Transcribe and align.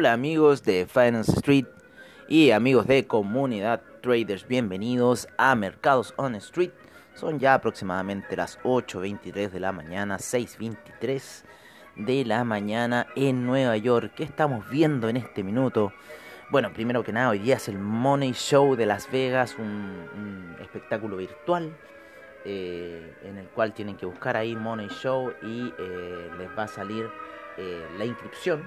Hola 0.00 0.14
amigos 0.14 0.64
de 0.64 0.86
Finance 0.86 1.30
Street 1.32 1.66
y 2.26 2.52
amigos 2.52 2.86
de 2.86 3.06
Comunidad 3.06 3.82
Traders, 4.00 4.48
bienvenidos 4.48 5.28
a 5.36 5.54
Mercados 5.54 6.14
on 6.16 6.36
Street. 6.36 6.70
Son 7.14 7.38
ya 7.38 7.52
aproximadamente 7.52 8.34
las 8.34 8.58
8.23 8.60 9.50
de 9.50 9.60
la 9.60 9.72
mañana, 9.72 10.16
6.23 10.16 11.42
de 11.96 12.24
la 12.24 12.44
mañana 12.44 13.08
en 13.14 13.44
Nueva 13.44 13.76
York. 13.76 14.12
¿Qué 14.16 14.24
estamos 14.24 14.66
viendo 14.70 15.06
en 15.10 15.18
este 15.18 15.42
minuto? 15.42 15.92
Bueno, 16.48 16.72
primero 16.72 17.04
que 17.04 17.12
nada, 17.12 17.28
hoy 17.28 17.40
día 17.40 17.56
es 17.56 17.68
el 17.68 17.78
Money 17.78 18.32
Show 18.32 18.76
de 18.76 18.86
Las 18.86 19.12
Vegas, 19.12 19.56
un, 19.58 19.66
un 19.66 20.56
espectáculo 20.62 21.18
virtual 21.18 21.76
eh, 22.44 23.14
en 23.22 23.36
el 23.36 23.46
cual 23.48 23.74
tienen 23.74 23.96
que 23.96 24.06
buscar 24.06 24.36
ahí 24.36 24.56
Money 24.56 24.88
Show 24.88 25.34
y 25.42 25.72
eh, 25.78 26.30
les 26.38 26.48
va 26.56 26.62
a 26.64 26.68
salir 26.68 27.08
eh, 27.58 27.86
la 27.98 28.04
inscripción, 28.04 28.62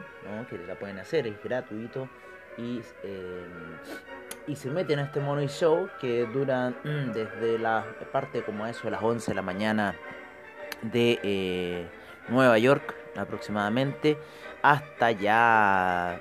que 0.49 0.57
la 0.59 0.75
pueden 0.75 0.99
hacer, 0.99 1.25
es 1.27 1.41
gratuito. 1.43 2.07
Y, 2.55 2.81
y 4.45 4.55
se 4.55 4.69
meten 4.69 4.99
a 4.99 5.05
este 5.05 5.19
Money 5.19 5.47
Show 5.47 5.89
que 5.99 6.27
dura 6.27 6.69
mm, 6.69 7.11
desde 7.11 7.57
la 7.57 7.83
parte 8.11 8.43
como 8.43 8.67
eso 8.67 8.83
de 8.83 8.91
las 8.91 9.01
11 9.01 9.31
de 9.31 9.35
la 9.35 9.41
mañana 9.41 9.95
de 10.83 11.89
Nueva 12.29 12.59
York 12.59 12.93
aproximadamente 13.15 14.19
hasta 14.61 15.11
ya 15.11 16.19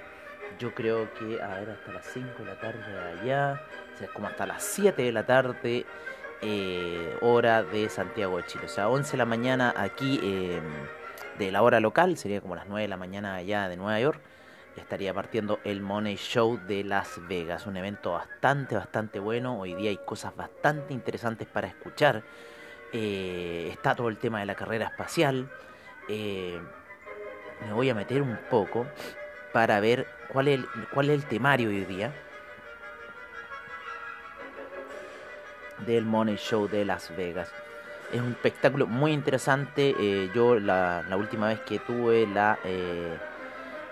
yo 0.58 0.74
creo 0.74 1.12
que 1.14 1.42
a 1.42 1.58
ver 1.58 1.70
hasta 1.70 1.92
las 1.92 2.06
5 2.06 2.28
de 2.38 2.44
la 2.44 2.60
tarde 2.60 2.92
de 2.92 3.20
allá 3.20 3.62
o 3.94 3.98
sea 3.98 4.08
como 4.08 4.28
hasta 4.28 4.46
las 4.46 4.62
7 4.62 5.02
de 5.02 5.12
la 5.12 5.26
tarde 5.26 5.84
eh, 6.42 7.16
hora 7.20 7.62
de 7.62 7.88
Santiago 7.88 8.36
de 8.36 8.46
Chile. 8.46 8.64
O 8.66 8.68
sea 8.68 8.88
11 8.88 9.12
de 9.12 9.16
la 9.18 9.24
mañana 9.24 9.72
aquí 9.76 10.20
eh, 10.22 10.60
de 11.38 11.50
la 11.50 11.62
hora 11.62 11.80
local, 11.80 12.16
sería 12.16 12.40
como 12.40 12.56
las 12.56 12.66
9 12.68 12.82
de 12.82 12.88
la 12.88 12.96
mañana 12.96 13.36
allá 13.36 13.68
de 13.68 13.76
Nueva 13.76 13.98
York, 14.00 14.20
estaría 14.76 15.12
partiendo 15.12 15.60
el 15.64 15.80
Money 15.80 16.16
Show 16.16 16.58
de 16.66 16.84
Las 16.84 17.20
Vegas, 17.28 17.66
un 17.66 17.76
evento 17.76 18.12
bastante, 18.12 18.74
bastante 18.74 19.18
bueno, 19.18 19.58
hoy 19.58 19.74
día 19.74 19.90
hay 19.90 19.98
cosas 19.98 20.34
bastante 20.34 20.94
interesantes 20.94 21.46
para 21.46 21.68
escuchar, 21.68 22.22
eh, 22.92 23.68
está 23.70 23.94
todo 23.94 24.08
el 24.08 24.18
tema 24.18 24.40
de 24.40 24.46
la 24.46 24.54
carrera 24.54 24.86
espacial, 24.86 25.50
eh, 26.08 26.60
me 27.64 27.72
voy 27.72 27.90
a 27.90 27.94
meter 27.94 28.22
un 28.22 28.38
poco 28.50 28.86
para 29.52 29.80
ver 29.80 30.06
cuál 30.28 30.48
es 30.48 30.58
el, 30.58 30.66
cuál 30.92 31.10
es 31.10 31.22
el 31.22 31.28
temario 31.28 31.68
hoy 31.68 31.84
día 31.84 32.12
del 35.86 36.04
Money 36.04 36.36
Show 36.36 36.68
de 36.68 36.84
Las 36.84 37.14
Vegas 37.16 37.52
es 38.12 38.20
un 38.20 38.32
espectáculo 38.32 38.86
muy 38.86 39.12
interesante. 39.12 39.94
Eh, 39.98 40.30
yo 40.34 40.58
la, 40.60 41.02
la, 41.08 41.16
última 41.16 41.48
vez 41.48 41.60
que 41.60 41.78
tuve 41.78 42.26
la, 42.26 42.58
eh, 42.62 43.16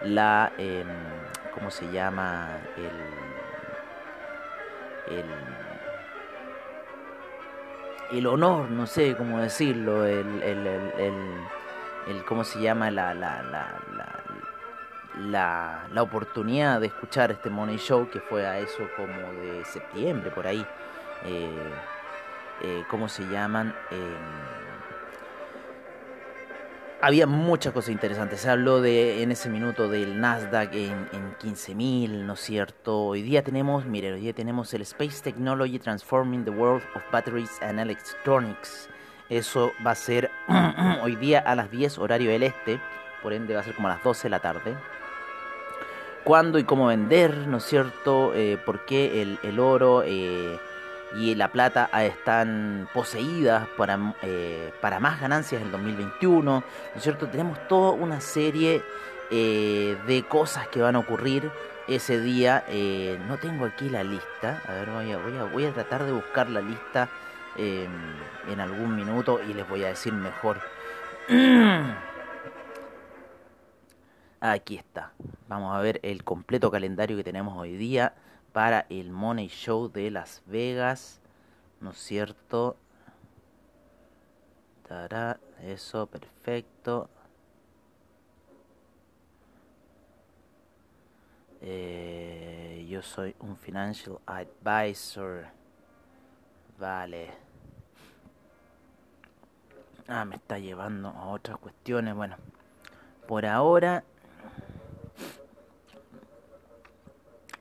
la 0.02 0.52
eh, 0.58 0.84
¿cómo 1.54 1.70
se 1.70 1.90
llama? 1.90 2.58
El, 2.76 2.90
el, 5.16 5.24
el 8.18 8.26
honor, 8.26 8.70
no 8.70 8.86
sé 8.86 9.16
cómo 9.16 9.40
decirlo, 9.40 10.04
el, 10.04 10.42
el, 10.42 10.66
el, 10.66 11.14
el, 12.08 12.24
¿cómo 12.26 12.44
se 12.44 12.60
llama? 12.60 12.90
La, 12.90 13.14
la, 13.14 13.42
la, 13.42 13.80
la, 13.96 14.20
la, 15.18 15.86
la 15.92 16.02
oportunidad 16.02 16.80
de 16.80 16.88
escuchar 16.88 17.30
este 17.32 17.48
Money 17.48 17.78
Show 17.78 18.10
que 18.10 18.20
fue 18.20 18.46
a 18.46 18.58
eso 18.58 18.86
como 18.96 19.32
de 19.40 19.64
septiembre 19.64 20.30
por 20.30 20.46
ahí. 20.46 20.66
Eh, 21.24 21.72
eh, 22.62 22.84
¿cómo 22.88 23.08
se 23.08 23.24
llaman? 23.24 23.74
Eh, 23.90 24.16
había 27.00 27.26
muchas 27.26 27.72
cosas 27.72 27.90
interesantes. 27.90 28.40
Se 28.40 28.50
habló 28.50 28.80
de 28.80 29.22
en 29.22 29.32
ese 29.32 29.48
minuto 29.48 29.88
del 29.88 30.20
Nasdaq 30.20 30.74
en, 30.74 31.08
en 31.12 31.34
15.000, 31.38 32.24
¿no 32.24 32.34
es 32.34 32.40
cierto? 32.40 32.98
Hoy 32.98 33.22
día 33.22 33.42
tenemos, 33.42 33.86
miren, 33.86 34.14
hoy 34.14 34.20
día 34.20 34.34
tenemos 34.34 34.72
el 34.74 34.82
Space 34.82 35.22
Technology 35.22 35.78
Transforming 35.78 36.44
the 36.44 36.50
World 36.50 36.82
of 36.94 37.02
Batteries 37.10 37.60
and 37.62 37.80
Electronics. 37.80 38.88
Eso 39.30 39.72
va 39.86 39.92
a 39.92 39.94
ser 39.94 40.30
hoy 41.02 41.16
día 41.16 41.38
a 41.38 41.54
las 41.54 41.70
10 41.70 41.98
horario 41.98 42.30
del 42.30 42.42
este, 42.42 42.80
por 43.22 43.32
ende 43.32 43.54
va 43.54 43.60
a 43.60 43.64
ser 43.64 43.74
como 43.74 43.88
a 43.88 43.92
las 43.92 44.02
12 44.02 44.24
de 44.24 44.30
la 44.30 44.40
tarde. 44.40 44.76
¿Cuándo 46.24 46.58
y 46.58 46.64
cómo 46.64 46.86
vender, 46.86 47.34
¿no 47.46 47.58
es 47.58 47.64
cierto? 47.64 48.34
Eh, 48.34 48.58
¿Por 48.66 48.84
qué 48.84 49.22
el, 49.22 49.38
el 49.42 49.58
oro? 49.58 50.02
Y 51.14 51.34
la 51.34 51.48
plata 51.48 51.90
están 52.02 52.88
poseídas 52.94 53.66
para, 53.76 54.14
eh, 54.22 54.72
para 54.80 55.00
más 55.00 55.20
ganancias 55.20 55.60
en 55.60 55.66
el 55.66 55.72
2021, 55.72 56.42
¿no 56.42 56.64
cierto? 57.00 57.28
Tenemos 57.28 57.66
toda 57.68 57.92
una 57.92 58.20
serie 58.20 58.82
eh, 59.30 59.96
de 60.06 60.22
cosas 60.24 60.68
que 60.68 60.80
van 60.80 60.96
a 60.96 61.00
ocurrir 61.00 61.50
ese 61.88 62.20
día. 62.20 62.64
Eh, 62.68 63.18
no 63.26 63.38
tengo 63.38 63.64
aquí 63.64 63.88
la 63.88 64.04
lista, 64.04 64.62
a 64.66 64.74
ver, 64.74 64.90
voy 64.90 65.10
a, 65.12 65.18
voy 65.18 65.36
a, 65.36 65.44
voy 65.44 65.64
a 65.66 65.72
tratar 65.72 66.04
de 66.04 66.12
buscar 66.12 66.48
la 66.48 66.60
lista 66.60 67.08
en 67.56 68.60
algún 68.60 68.94
minuto 68.96 69.40
y 69.46 69.52
les 69.52 69.68
voy 69.68 69.84
a 69.84 69.88
decir 69.88 70.14
mejor. 70.14 70.60
Aquí 74.40 74.76
está. 74.76 75.12
Vamos 75.46 75.76
a 75.76 75.80
ver 75.80 76.00
el 76.02 76.24
completo 76.24 76.70
calendario 76.70 77.18
que 77.18 77.24
tenemos 77.24 77.58
hoy 77.58 77.76
día 77.76 78.14
para 78.52 78.86
el 78.88 79.10
Money 79.10 79.48
Show 79.48 79.90
de 79.90 80.10
Las 80.10 80.42
Vegas, 80.46 81.20
¿no 81.80 81.90
es 81.90 81.98
cierto? 81.98 82.76
Tará, 84.86 85.38
eso, 85.62 86.06
perfecto. 86.06 87.08
Eh, 91.60 92.86
yo 92.88 93.02
soy 93.02 93.36
un 93.40 93.56
financial 93.56 94.18
advisor. 94.26 95.46
Vale. 96.78 97.30
Ah, 100.08 100.24
me 100.24 100.36
está 100.36 100.58
llevando 100.58 101.10
a 101.10 101.26
otras 101.28 101.58
cuestiones. 101.58 102.14
Bueno, 102.14 102.36
por 103.28 103.46
ahora 103.46 104.02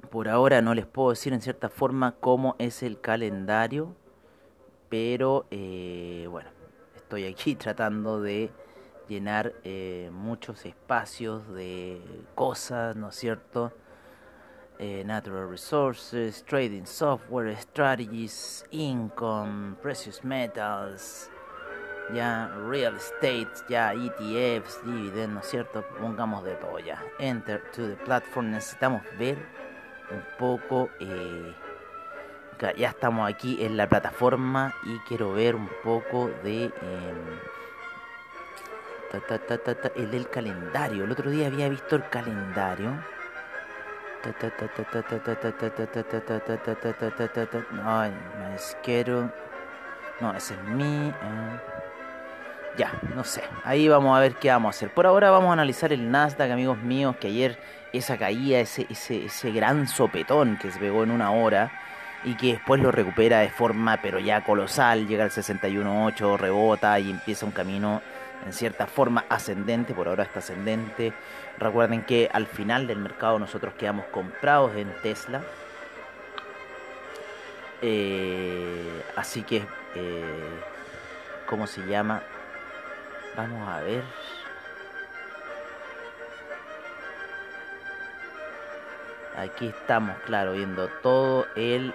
por 0.09 0.27
ahora 0.27 0.61
no 0.61 0.73
les 0.73 0.85
puedo 0.85 1.11
decir 1.11 1.33
en 1.33 1.41
cierta 1.41 1.69
forma 1.69 2.15
cómo 2.19 2.56
es 2.59 2.83
el 2.83 3.00
calendario, 3.00 3.95
pero 4.89 5.45
eh, 5.51 6.27
bueno, 6.29 6.50
estoy 6.95 7.25
aquí 7.25 7.56
tratando 7.56 8.21
de 8.21 8.51
llenar 9.07 9.53
eh, 9.63 10.09
muchos 10.11 10.65
espacios 10.65 11.47
de 11.53 12.01
cosas, 12.35 12.95
¿no 12.95 13.09
es 13.09 13.15
cierto? 13.15 13.73
Eh, 14.77 15.03
natural 15.06 15.50
resources, 15.50 16.44
trading 16.45 16.85
software, 16.85 17.53
strategies, 17.57 18.63
income, 18.71 19.75
precious 19.81 20.23
metals, 20.23 21.29
ya 22.13 22.47
real 22.69 22.95
estate, 22.95 23.50
ya 23.67 23.94
ETFs, 23.94 24.79
dividend, 24.85 25.33
¿no 25.33 25.39
es 25.41 25.47
cierto? 25.47 25.83
Pongamos 26.00 26.45
de 26.45 26.56
todo 26.56 26.79
ya. 26.79 27.03
Enter 27.19 27.61
to 27.71 27.88
the 27.88 27.95
platform. 27.97 28.51
Necesitamos 28.51 29.01
ver 29.17 29.38
un 30.11 30.23
poco. 30.38 30.89
Eh, 31.00 31.56
ya 32.77 32.89
estamos 32.89 33.29
aquí 33.29 33.63
en 33.63 33.77
la 33.77 33.88
plataforma 33.88 34.73
y 34.83 35.00
quiero 35.07 35.33
ver 35.33 35.56
un 35.56 35.69
poco 35.83 36.29
de. 36.44 36.65
Eh, 36.65 37.13
el 39.95 40.11
del 40.11 40.29
calendario. 40.29 41.03
El 41.06 41.11
otro 41.11 41.31
día 41.31 41.47
había 41.47 41.69
visto 41.69 41.95
el 41.95 42.07
calendario. 42.09 42.91
No, 47.71 47.83
más 47.83 48.77
quiero. 48.83 49.31
No, 50.19 50.35
ese 50.35 50.53
es 50.53 50.63
mi. 50.63 51.13
Ya, 52.79 52.97
no 53.13 53.25
sé. 53.25 53.43
Ahí 53.65 53.89
vamos 53.89 54.15
a 54.17 54.21
ver 54.21 54.35
qué 54.35 54.47
vamos 54.47 54.67
a 54.67 54.77
hacer. 54.77 54.89
Por 54.93 55.05
ahora 55.05 55.31
vamos 55.31 55.49
a 55.49 55.53
analizar 55.53 55.91
el 55.91 56.09
Nasdaq, 56.09 56.49
amigos 56.49 56.77
míos, 56.77 57.17
que 57.19 57.27
ayer 57.27 57.59
esa 57.91 58.17
caída, 58.17 58.61
ese, 58.61 58.87
ese, 58.89 59.25
ese 59.25 59.51
gran 59.51 59.85
sopetón 59.85 60.57
que 60.57 60.71
se 60.71 60.79
pegó 60.79 61.03
en 61.03 61.11
una 61.11 61.31
hora 61.31 61.73
y 62.23 62.35
que 62.35 62.53
después 62.53 62.81
lo 62.81 62.89
recupera 62.89 63.39
de 63.39 63.49
forma 63.49 63.97
pero 64.01 64.19
ya 64.19 64.45
colosal, 64.45 65.09
llega 65.09 65.25
al 65.25 65.31
61.8, 65.31 66.37
rebota 66.37 66.97
y 67.01 67.11
empieza 67.11 67.45
un 67.45 67.51
camino 67.51 68.01
en 68.45 68.53
cierta 68.53 68.87
forma 68.87 69.25
ascendente, 69.27 69.93
por 69.93 70.07
ahora 70.07 70.23
está 70.23 70.39
ascendente. 70.39 71.11
Recuerden 71.57 72.03
que 72.03 72.29
al 72.31 72.47
final 72.47 72.87
del 72.87 72.99
mercado 72.99 73.39
nosotros 73.39 73.73
quedamos 73.73 74.05
comprados 74.05 74.73
en 74.77 74.89
Tesla. 75.03 75.41
Eh, 77.81 79.03
así 79.17 79.43
que, 79.43 79.65
eh, 79.95 80.59
¿cómo 81.45 81.67
se 81.67 81.85
llama? 81.85 82.23
Vamos 83.39 83.69
a 83.69 83.80
ver. 83.80 84.03
Aquí 89.38 89.68
estamos, 89.68 90.18
claro, 90.25 90.51
viendo 90.51 90.89
todo 91.01 91.47
el, 91.56 91.94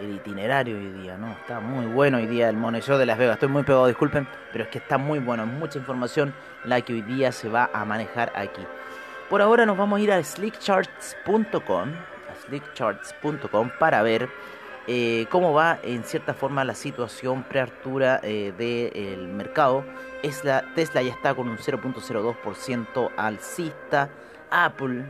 el, 0.00 0.16
itinerario 0.16 0.76
hoy 0.78 0.88
día, 1.00 1.16
¿no? 1.16 1.30
Está 1.30 1.60
muy 1.60 1.86
bueno 1.86 2.16
hoy 2.16 2.26
día 2.26 2.48
el 2.48 2.56
Money 2.56 2.80
de 2.80 3.06
Las 3.06 3.16
Vegas. 3.16 3.34
Estoy 3.34 3.50
muy 3.50 3.62
pegado, 3.62 3.86
disculpen, 3.86 4.26
pero 4.50 4.64
es 4.64 4.70
que 4.70 4.78
está 4.78 4.98
muy 4.98 5.20
bueno. 5.20 5.46
Mucha 5.46 5.78
información 5.78 6.34
la 6.64 6.80
que 6.80 6.94
hoy 6.94 7.02
día 7.02 7.30
se 7.30 7.48
va 7.48 7.70
a 7.72 7.84
manejar 7.84 8.32
aquí. 8.34 8.66
Por 9.30 9.42
ahora 9.42 9.64
nos 9.64 9.78
vamos 9.78 10.00
a 10.00 10.02
ir 10.02 10.10
a 10.10 10.20
slickcharts.com, 10.20 11.90
a 11.92 12.34
slickcharts.com 12.48 13.70
para 13.78 14.02
ver 14.02 14.28
eh, 14.86 15.26
cómo 15.30 15.52
va 15.52 15.78
en 15.82 16.04
cierta 16.04 16.32
forma 16.32 16.64
la 16.64 16.74
situación 16.74 17.42
preartura 17.42 18.20
eh, 18.22 18.52
del 18.56 19.28
mercado. 19.28 19.84
Tesla 20.22 21.02
ya 21.02 21.12
está 21.12 21.34
con 21.34 21.48
un 21.48 21.58
0.02% 21.58 23.10
alcista. 23.16 24.08
Apple 24.50 25.04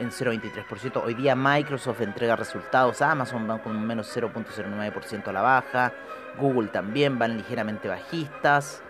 en 0.00 0.10
0.23%. 0.10 1.02
Hoy 1.04 1.14
día 1.14 1.36
Microsoft 1.36 2.00
entrega 2.00 2.34
resultados. 2.34 3.02
Amazon 3.02 3.48
va 3.48 3.62
con 3.62 3.76
un 3.76 3.86
menos 3.86 4.14
0.09% 4.16 5.28
a 5.28 5.32
la 5.32 5.42
baja. 5.42 5.92
Google 6.38 6.68
también 6.68 7.18
van 7.18 7.36
ligeramente 7.36 7.88
bajistas. 7.88 8.82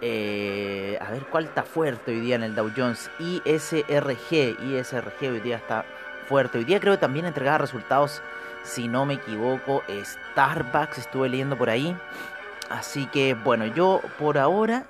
Eh, 0.00 0.98
a 1.00 1.10
ver 1.10 1.24
cuál 1.26 1.44
está 1.44 1.62
fuerte 1.62 2.12
hoy 2.12 2.20
día 2.20 2.36
en 2.36 2.42
el 2.42 2.54
Dow 2.54 2.70
Jones. 2.74 3.10
ISRG. 3.18 4.56
ISRG 4.62 5.30
hoy 5.30 5.40
día 5.40 5.56
está 5.56 5.84
fuerte. 6.26 6.58
Hoy 6.58 6.64
día 6.64 6.80
creo 6.80 6.94
que 6.94 7.00
también 7.00 7.26
entregaba 7.26 7.58
resultados, 7.58 8.22
si 8.64 8.88
no 8.88 9.06
me 9.06 9.14
equivoco, 9.14 9.82
Starbucks. 9.88 10.98
Estuve 10.98 11.28
leyendo 11.28 11.56
por 11.56 11.70
ahí. 11.70 11.96
Así 12.70 13.06
que 13.06 13.34
bueno, 13.34 13.66
yo 13.66 14.00
por 14.18 14.38
ahora 14.38 14.88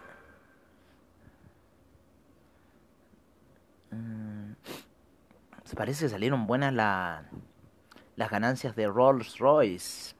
parece 5.74 6.04
que 6.04 6.08
salieron 6.08 6.46
buenas 6.46 6.72
las 6.72 8.30
ganancias 8.30 8.74
de 8.76 8.86
Rolls 8.86 9.38
Royce. 9.38 10.14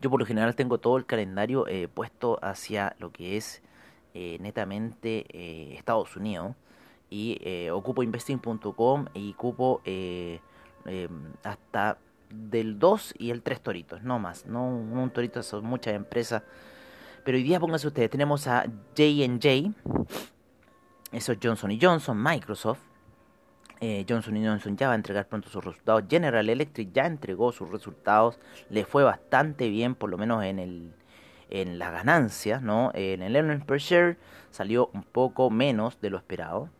Yo 0.00 0.10
por 0.10 0.20
lo 0.20 0.26
general 0.26 0.54
tengo 0.54 0.78
todo 0.78 0.96
el 0.96 1.06
calendario 1.06 1.66
eh, 1.66 1.88
puesto 1.88 2.38
hacia 2.42 2.94
lo 2.98 3.10
que 3.12 3.36
es 3.36 3.62
eh, 4.14 4.38
netamente 4.40 5.26
eh, 5.30 5.74
Estados 5.76 6.16
Unidos. 6.16 6.54
Y 7.08 7.68
ocupo 7.70 8.02
investing.com 8.02 9.06
y 9.14 9.32
ocupo 9.32 9.80
hasta 11.44 11.98
del 12.30 12.78
2 12.78 13.14
y 13.18 13.30
el 13.30 13.42
3 13.42 13.60
toritos, 13.60 14.02
no 14.02 14.18
más. 14.18 14.46
No 14.46 14.66
un 14.66 15.10
torito, 15.10 15.42
son 15.42 15.64
muchas 15.64 15.94
empresas. 15.94 16.42
Pero 17.24 17.36
hoy 17.36 17.42
día 17.42 17.58
pónganse 17.58 17.86
ustedes, 17.86 18.10
tenemos 18.10 18.46
a 18.46 18.62
J&J, 18.96 19.72
eso 21.12 21.32
es 21.32 21.38
Johnson 21.42 21.76
Johnson, 21.80 22.22
Microsoft, 22.22 22.80
eh, 23.80 24.06
Johnson 24.08 24.42
Johnson 24.42 24.76
ya 24.76 24.88
va 24.88 24.94
a 24.94 24.96
entregar 24.96 25.28
pronto 25.28 25.48
sus 25.48 25.64
resultados. 25.64 26.04
General 26.08 26.48
Electric 26.48 26.92
ya 26.92 27.06
entregó 27.06 27.52
sus 27.52 27.70
resultados. 27.70 28.38
Le 28.70 28.84
fue 28.84 29.04
bastante 29.04 29.68
bien, 29.68 29.94
por 29.94 30.08
lo 30.08 30.16
menos 30.16 30.44
en 30.44 30.58
el 30.58 30.94
en 31.48 31.78
las 31.78 31.92
ganancias, 31.92 32.60
¿no? 32.62 32.90
En 32.94 33.22
el 33.22 33.36
earnings 33.36 33.64
per 33.64 33.78
share 33.78 34.16
salió 34.50 34.90
un 34.92 35.02
poco 35.04 35.50
menos 35.50 36.00
de 36.00 36.10
lo 36.10 36.16
esperado. 36.16 36.70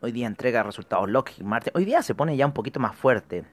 Hoy 0.00 0.12
día 0.12 0.26
entrega 0.26 0.62
resultados 0.62 1.10
Lockheed 1.10 1.44
Martin. 1.44 1.72
Hoy 1.74 1.84
día 1.84 2.02
se 2.02 2.14
pone 2.14 2.36
ya 2.36 2.46
un 2.46 2.52
poquito 2.52 2.78
más 2.78 2.94
fuerte. 2.94 3.44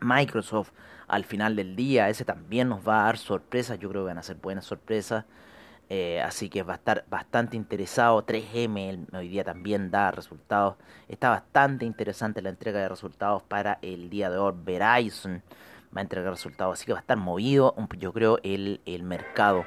Microsoft 0.00 0.70
al 1.08 1.24
final 1.24 1.56
del 1.56 1.74
día, 1.74 2.08
ese 2.08 2.24
también 2.24 2.68
nos 2.68 2.86
va 2.86 3.02
a 3.02 3.04
dar 3.06 3.18
sorpresas. 3.18 3.78
Yo 3.78 3.88
creo 3.88 4.02
que 4.02 4.08
van 4.08 4.18
a 4.18 4.22
ser 4.22 4.36
buenas 4.36 4.64
sorpresas. 4.64 5.24
Eh, 5.88 6.20
así 6.22 6.48
que 6.48 6.62
va 6.62 6.74
a 6.74 6.76
estar 6.76 7.04
bastante 7.10 7.56
interesado. 7.56 8.24
3M 8.24 9.08
hoy 9.12 9.28
día 9.28 9.42
también 9.42 9.90
da 9.90 10.12
resultados. 10.12 10.76
Está 11.08 11.30
bastante 11.30 11.84
interesante 11.84 12.42
la 12.42 12.50
entrega 12.50 12.78
de 12.78 12.88
resultados 12.88 13.42
para 13.42 13.80
el 13.82 14.08
día 14.08 14.30
de 14.30 14.38
hoy. 14.38 14.54
Verizon 14.64 15.42
va 15.94 16.00
a 16.00 16.02
entregar 16.02 16.30
resultados. 16.30 16.78
Así 16.78 16.86
que 16.86 16.92
va 16.92 16.98
a 16.98 17.02
estar 17.02 17.16
movido, 17.16 17.74
yo 17.98 18.12
creo, 18.12 18.38
el, 18.44 18.80
el 18.86 19.02
mercado. 19.02 19.66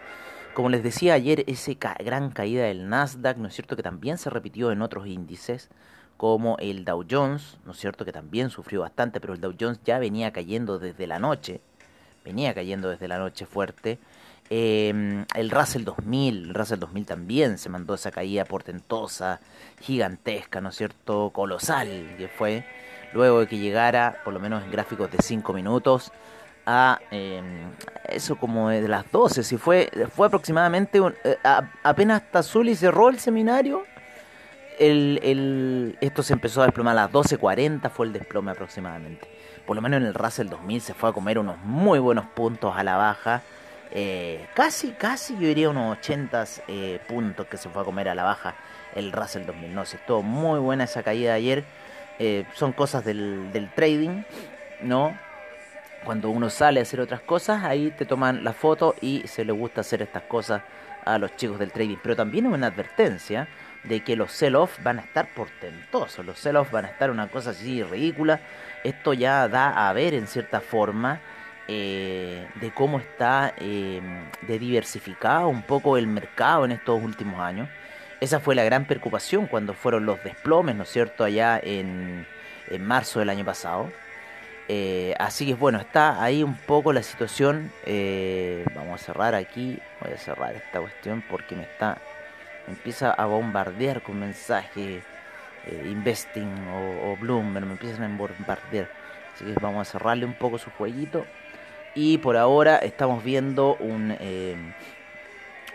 Como 0.54 0.70
les 0.70 0.82
decía 0.82 1.16
ayer, 1.16 1.44
esa 1.48 1.74
gran 2.00 2.30
caída 2.30 2.64
del 2.66 2.88
Nasdaq, 2.88 3.38
¿no 3.38 3.50
es 3.50 3.56
cierto? 3.56 3.76
Que 3.76 3.84
también 3.84 4.18
se 4.18 4.30
repitió 4.30 4.72
en 4.72 4.82
otros 4.82 5.08
índices, 5.08 5.70
como 6.18 6.58
el 6.60 6.86
Dow 6.86 7.06
Jones, 7.10 7.58
¿no 7.66 7.72
es 7.72 7.80
cierto? 7.80 8.06
Que 8.06 8.12
también 8.12 8.50
sufrió 8.50 8.82
bastante, 8.82 9.20
pero 9.20 9.34
el 9.34 9.42
Dow 9.42 9.54
Jones 9.60 9.80
ya 9.84 10.00
venía 10.00 10.32
cayendo 10.32 10.80
desde 10.80 11.08
la 11.08 11.20
noche. 11.20 11.62
Venía 12.24 12.54
cayendo 12.54 12.90
desde 12.90 13.08
la 13.08 13.18
noche 13.18 13.46
fuerte. 13.46 14.00
Em, 14.50 15.26
el 15.36 15.50
Russell 15.50 15.84
2000, 15.84 16.50
el 16.50 16.54
Russell 16.54 16.80
2000 16.80 17.06
también 17.06 17.58
se 17.58 17.70
mandó 17.70 17.96
esa 17.96 18.12
caída 18.12 18.46
portentosa, 18.46 19.40
gigantesca, 19.82 20.62
¿no 20.62 20.70
es 20.70 20.76
cierto? 20.76 21.32
Colosal 21.32 22.16
que 22.18 22.28
fue, 22.28 22.66
luego 23.14 23.40
de 23.40 23.48
que 23.48 23.58
llegara, 23.58 24.22
por 24.24 24.34
lo 24.34 24.40
menos 24.40 24.64
en 24.64 24.72
gráficos 24.72 25.12
de 25.12 25.20
5 25.20 25.54
minutos, 25.54 26.12
a 26.66 27.00
em, 27.12 27.72
eso 28.08 28.38
como 28.38 28.70
de 28.70 28.88
las 28.88 29.12
12, 29.12 29.44
si 29.44 29.58
fue, 29.58 29.90
fue 30.14 30.28
aproximadamente, 30.28 31.00
eh, 31.24 31.38
apenas 31.84 32.22
hasta 32.22 32.44
Zully 32.44 32.76
cerró 32.76 33.10
el 33.10 33.20
seminario, 33.20 33.84
el, 34.80 35.98
esto 36.02 36.24
se 36.24 36.34
empezó 36.34 36.62
a 36.62 36.66
desplomar 36.66 36.98
a 36.98 37.04
las 37.04 37.12
12.40, 37.12 37.90
fue 37.90 38.08
el 38.08 38.14
desplome 38.14 38.52
aproximadamente. 38.52 39.28
Por 39.66 39.76
lo 39.76 39.82
menos 39.82 40.02
en 40.02 40.08
el 40.08 40.14
Russell 40.14 40.48
2000 40.50 40.82
se 40.82 40.94
fue 40.94 41.10
a 41.10 41.14
comer 41.14 41.40
unos 41.40 41.58
muy 41.60 42.00
buenos 42.00 42.26
puntos 42.26 42.76
a 42.76 42.84
la 42.84 42.98
baja 42.98 43.44
eh, 43.96 44.48
casi, 44.56 44.90
casi 44.94 45.36
yo 45.36 45.48
diría 45.48 45.70
unos 45.70 46.00
80 46.00 46.46
eh, 46.68 47.00
puntos 47.08 47.46
que 47.46 47.58
se 47.58 47.70
fue 47.70 47.84
a 47.84 47.86
comer 47.86 48.10
a 48.10 48.16
la 48.16 48.24
baja 48.24 48.56
el 48.96 49.12
Russell 49.12 49.46
2000. 49.46 49.74
No 49.74 49.86
sé, 49.86 49.98
estuvo 49.98 50.24
muy 50.24 50.60
buena 50.60 50.86
esa 50.86 51.04
caída 51.04 51.32
de 51.32 51.38
ayer. 51.38 51.64
Eh, 52.18 52.46
son 52.56 52.72
cosas 52.74 53.06
del, 53.06 53.52
del 53.54 53.70
trading, 53.72 54.24
¿no? 54.82 55.16
Cuando 56.06 56.32
uno 56.32 56.50
sale 56.50 56.80
a 56.80 56.84
hacer 56.84 57.02
otras 57.02 57.22
cosas, 57.22 57.64
ahí 57.64 57.92
te 57.92 58.06
toman 58.06 58.44
la 58.44 58.54
foto 58.54 58.96
y 59.00 59.28
se 59.28 59.46
le 59.46 59.52
gusta 59.52 59.82
hacer 59.82 60.02
estas 60.02 60.24
cosas 60.24 60.64
a 61.06 61.20
los 61.20 61.36
chicos 61.36 61.60
del 61.60 61.72
trading. 61.72 61.98
Pero 62.02 62.16
también 62.16 62.48
es 62.48 62.52
una 62.52 62.68
advertencia 62.68 63.48
de 63.84 64.02
que 64.02 64.16
los 64.16 64.32
sell-off 64.32 64.82
van 64.82 65.00
a 65.00 65.02
estar 65.02 65.28
portentosos. 65.34 66.26
Los 66.26 66.40
sell-off 66.40 66.72
van 66.72 66.86
a 66.86 66.90
estar 66.90 67.12
una 67.12 67.28
cosa 67.28 67.52
así 67.52 67.84
ridícula. 67.84 68.40
Esto 68.84 69.14
ya 69.14 69.48
da 69.48 69.90
a 69.90 69.94
ver 69.94 70.14
en 70.14 70.28
cierta 70.28 70.62
forma 70.62 71.20
eh, 71.68 72.46
de 72.56 72.72
cómo 72.72 73.00
está 73.00 73.54
eh, 73.58 74.02
de 74.42 74.60
diversificado 74.60 75.48
un 75.48 75.62
poco 75.62 75.98
el 75.98 76.08
mercado 76.08 76.66
en 76.66 76.74
estos 76.74 77.02
últimos 77.02 77.40
años. 77.40 77.70
Esa 78.20 78.40
fue 78.40 78.56
la 78.56 78.64
gran 78.64 78.86
preocupación 78.86 79.48
cuando 79.48 79.74
fueron 79.74 80.06
los 80.06 80.24
desplomes, 80.24 80.76
¿no 80.76 80.84
es 80.84 80.90
cierto?, 80.90 81.24
allá 81.26 81.60
en, 81.62 82.26
en 82.70 82.86
marzo 82.86 83.20
del 83.20 83.30
año 83.30 83.44
pasado. 83.46 83.92
Eh, 84.70 85.14
así 85.20 85.46
que 85.46 85.56
bueno, 85.56 85.80
está 85.80 86.24
ahí 86.24 86.42
un 86.42 86.56
poco 86.56 86.94
la 86.94 87.04
situación. 87.04 87.72
vamos 88.76 89.02
a 89.02 89.06
cerrar 89.06 89.36
aquí, 89.36 89.78
voy 90.02 90.14
a 90.14 90.18
cerrar 90.18 90.56
esta 90.56 90.80
cuestión 90.80 91.24
porque 91.30 91.56
me 91.56 91.64
está, 91.64 91.98
empieza 92.68 93.12
a 93.12 93.26
bombardear 93.26 94.02
con 94.02 94.20
mensajes 94.20 95.04
investing 95.86 96.68
o, 96.68 97.12
o 97.12 97.18
Bloomberg, 97.18 97.66
me 97.66 97.74
empiezan 97.74 98.04
a 98.04 98.18
bombardear. 98.18 98.90
Así 99.34 99.46
que 99.46 99.54
vamos 99.60 99.88
a 99.88 99.92
cerrarle 99.92 100.26
un 100.26 100.34
poco 100.34 100.58
su 100.58 100.70
jueguito. 100.72 101.26
Y 101.96 102.18
por 102.20 102.38
ahora 102.38 102.78
estamos 102.78 103.24
viendo 103.24 103.76
un, 103.76 104.16
eh, 104.20 104.56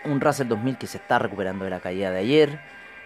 un 0.04 0.20
Russell 0.20 0.48
2000 0.48 0.76
que 0.76 0.86
se 0.86 0.98
está 0.98 1.18
recuperando 1.18 1.64
de 1.64 1.70
la 1.70 1.80
caída 1.80 2.10
de 2.10 2.18
ayer. 2.18 2.60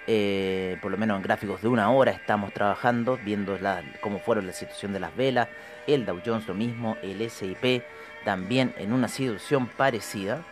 Eh, 0.07 0.79
por 0.83 0.91
lo 0.91 0.99
menos 0.99 1.17
en 1.17 1.23
gráficos 1.23 1.63
de 1.63 1.69
una 1.69 1.91
hora 1.91 2.11
estamos 2.11 2.53
trabajando, 2.53 3.19
viendo 3.23 3.57
la, 3.59 3.83
cómo 4.01 4.19
fueron 4.19 4.47
la 4.47 4.53
situación 4.53 4.93
de 4.93 5.01
las 5.01 5.15
velas. 5.15 5.49
El 5.87 6.07
Dow 6.07 6.21
Jones 6.25 6.47
lo 6.49 6.55
mismo, 6.55 6.97
el 7.03 7.29
SIP 7.31 7.83
también 8.25 8.73
en 8.79 8.93
una 8.93 9.09
situación 9.09 9.67
parecida. 9.67 10.43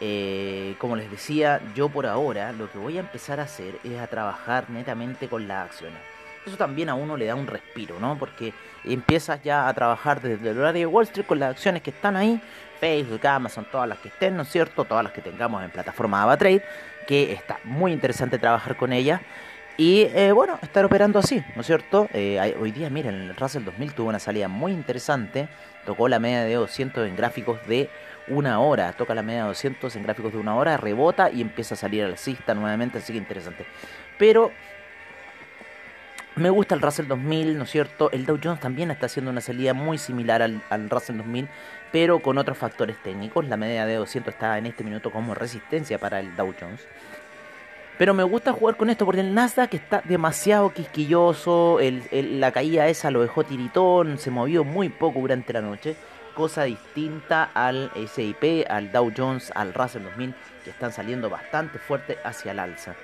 Eh, 0.00 0.74
como 0.78 0.96
les 0.96 1.10
decía, 1.10 1.60
yo 1.74 1.88
por 1.88 2.06
ahora 2.06 2.52
lo 2.52 2.70
que 2.70 2.78
voy 2.78 2.96
a 2.96 3.00
empezar 3.00 3.40
a 3.40 3.44
hacer 3.44 3.78
es 3.84 3.98
a 3.98 4.06
trabajar 4.06 4.68
netamente 4.70 5.28
con 5.28 5.46
las 5.46 5.66
acciones. 5.66 5.98
Eso 6.46 6.56
también 6.56 6.88
a 6.88 6.94
uno 6.94 7.16
le 7.16 7.26
da 7.26 7.34
un 7.34 7.46
respiro, 7.46 7.98
¿no? 7.98 8.18
Porque 8.18 8.52
empiezas 8.84 9.42
ya 9.42 9.66
a 9.66 9.72
trabajar 9.72 10.20
desde 10.20 10.50
el 10.50 10.58
horario 10.58 10.80
de 10.80 10.86
Wall 10.86 11.04
Street 11.04 11.26
con 11.26 11.38
las 11.38 11.50
acciones 11.52 11.80
que 11.80 11.90
están 11.90 12.16
ahí, 12.16 12.40
Facebook, 12.80 13.26
Amazon, 13.26 13.66
todas 13.70 13.88
las 13.88 13.98
que 13.98 14.08
estén, 14.08 14.36
¿no 14.36 14.42
es 14.42 14.50
cierto? 14.50 14.84
Todas 14.84 15.04
las 15.04 15.12
que 15.12 15.22
tengamos 15.22 15.64
en 15.64 15.70
plataforma 15.70 16.22
AvaTrade, 16.22 16.62
que 17.06 17.32
está 17.32 17.58
muy 17.64 17.92
interesante 17.92 18.38
trabajar 18.38 18.76
con 18.76 18.92
ellas. 18.92 19.22
Y 19.76 20.02
eh, 20.14 20.32
bueno, 20.32 20.58
estar 20.62 20.84
operando 20.84 21.18
así, 21.18 21.42
¿no 21.54 21.62
es 21.62 21.66
cierto? 21.66 22.08
Eh, 22.12 22.54
hoy 22.60 22.70
día, 22.70 22.90
miren, 22.90 23.14
el 23.14 23.36
Russell 23.36 23.64
2000 23.64 23.94
tuvo 23.94 24.08
una 24.08 24.20
salida 24.20 24.46
muy 24.46 24.70
interesante, 24.70 25.48
tocó 25.84 26.08
la 26.08 26.20
media 26.20 26.44
de 26.44 26.54
200 26.54 27.08
en 27.08 27.16
gráficos 27.16 27.58
de 27.66 27.90
una 28.28 28.60
hora, 28.60 28.92
toca 28.92 29.14
la 29.14 29.22
media 29.22 29.42
de 29.42 29.48
200 29.48 29.94
en 29.96 30.02
gráficos 30.02 30.32
de 30.32 30.38
una 30.38 30.56
hora, 30.56 30.76
rebota 30.76 31.30
y 31.30 31.40
empieza 31.40 31.74
a 31.74 31.78
salir 31.78 32.04
alcista 32.04 32.54
nuevamente, 32.54 32.98
así 32.98 33.12
que 33.12 33.18
interesante. 33.18 33.66
Pero 34.18 34.52
me 36.36 36.50
gusta 36.50 36.74
el 36.74 36.80
Russell 36.80 37.06
2000, 37.06 37.56
¿no 37.56 37.64
es 37.64 37.70
cierto? 37.70 38.10
El 38.10 38.26
Dow 38.26 38.38
Jones 38.42 38.60
también 38.60 38.90
está 38.90 39.06
haciendo 39.06 39.30
una 39.30 39.40
salida 39.40 39.72
muy 39.72 39.98
similar 39.98 40.42
al, 40.42 40.62
al, 40.68 40.90
Russell 40.90 41.18
2000, 41.18 41.48
pero 41.92 42.18
con 42.20 42.38
otros 42.38 42.58
factores 42.58 42.96
técnicos. 43.02 43.46
La 43.46 43.56
media 43.56 43.86
de 43.86 43.94
200 43.94 44.34
está 44.34 44.58
en 44.58 44.66
este 44.66 44.82
minuto 44.82 45.12
como 45.12 45.34
resistencia 45.34 45.98
para 45.98 46.18
el 46.18 46.34
Dow 46.34 46.52
Jones. 46.58 46.86
Pero 47.98 48.12
me 48.12 48.24
gusta 48.24 48.52
jugar 48.52 48.76
con 48.76 48.90
esto 48.90 49.04
porque 49.04 49.20
el 49.20 49.32
Nasdaq 49.34 49.74
está 49.74 50.02
demasiado 50.04 50.72
quisquilloso, 50.72 51.78
la 52.10 52.50
caída 52.50 52.88
esa 52.88 53.12
lo 53.12 53.22
dejó 53.22 53.44
tiritón, 53.44 54.18
se 54.18 54.32
movió 54.32 54.64
muy 54.64 54.88
poco 54.88 55.20
durante 55.20 55.52
la 55.52 55.60
noche, 55.60 55.94
cosa 56.34 56.64
distinta 56.64 57.50
al 57.54 57.90
SIP, 57.94 58.66
al 58.68 58.92
Dow 58.92 59.12
Jones, 59.16 59.52
al 59.54 59.72
Russell 59.72 60.02
2000, 60.02 60.34
que 60.64 60.70
están 60.70 60.92
saliendo 60.92 61.30
bastante 61.30 61.78
fuerte 61.78 62.18
hacia 62.24 62.52
el 62.52 62.58
alza. 62.58 62.94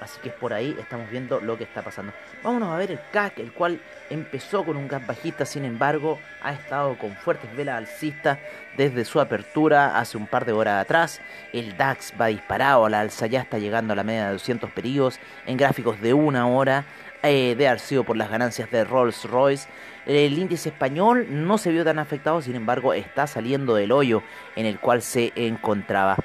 Así 0.00 0.20
que 0.22 0.30
por 0.30 0.52
ahí 0.52 0.76
estamos 0.78 1.08
viendo 1.08 1.40
lo 1.40 1.56
que 1.56 1.64
está 1.64 1.82
pasando. 1.82 2.12
Vámonos 2.42 2.70
a 2.70 2.76
ver 2.76 2.90
el 2.90 3.00
CAC, 3.12 3.38
el 3.38 3.52
cual 3.52 3.80
empezó 4.10 4.64
con 4.64 4.76
un 4.76 4.88
gap 4.88 5.06
bajista, 5.06 5.46
sin 5.46 5.64
embargo, 5.64 6.18
ha 6.42 6.52
estado 6.52 6.98
con 6.98 7.14
fuertes 7.16 7.54
velas 7.56 7.78
alcistas 7.78 8.38
desde 8.76 9.04
su 9.04 9.20
apertura 9.20 9.98
hace 9.98 10.16
un 10.16 10.26
par 10.26 10.44
de 10.44 10.52
horas 10.52 10.82
atrás. 10.82 11.20
El 11.52 11.76
DAX 11.76 12.12
va 12.20 12.26
disparado 12.26 12.84
a 12.84 12.90
la 12.90 13.00
alza, 13.00 13.26
ya 13.26 13.40
está 13.40 13.58
llegando 13.58 13.92
a 13.92 13.96
la 13.96 14.04
media 14.04 14.26
de 14.26 14.32
200 14.32 14.70
periodos 14.72 15.18
en 15.46 15.56
gráficos 15.56 16.00
de 16.00 16.12
una 16.12 16.48
hora. 16.48 16.84
Eh, 17.26 17.54
de 17.56 17.78
sido 17.78 18.04
por 18.04 18.18
las 18.18 18.28
ganancias 18.28 18.70
de 18.70 18.84
Rolls 18.84 19.24
Royce. 19.24 19.66
El 20.04 20.38
índice 20.38 20.68
español 20.68 21.26
no 21.30 21.56
se 21.56 21.72
vio 21.72 21.82
tan 21.82 21.98
afectado, 21.98 22.42
sin 22.42 22.54
embargo, 22.54 22.92
está 22.92 23.26
saliendo 23.26 23.74
del 23.74 23.92
hoyo 23.92 24.22
en 24.56 24.66
el 24.66 24.78
cual 24.78 25.00
se 25.00 25.32
encontraba 25.34 26.18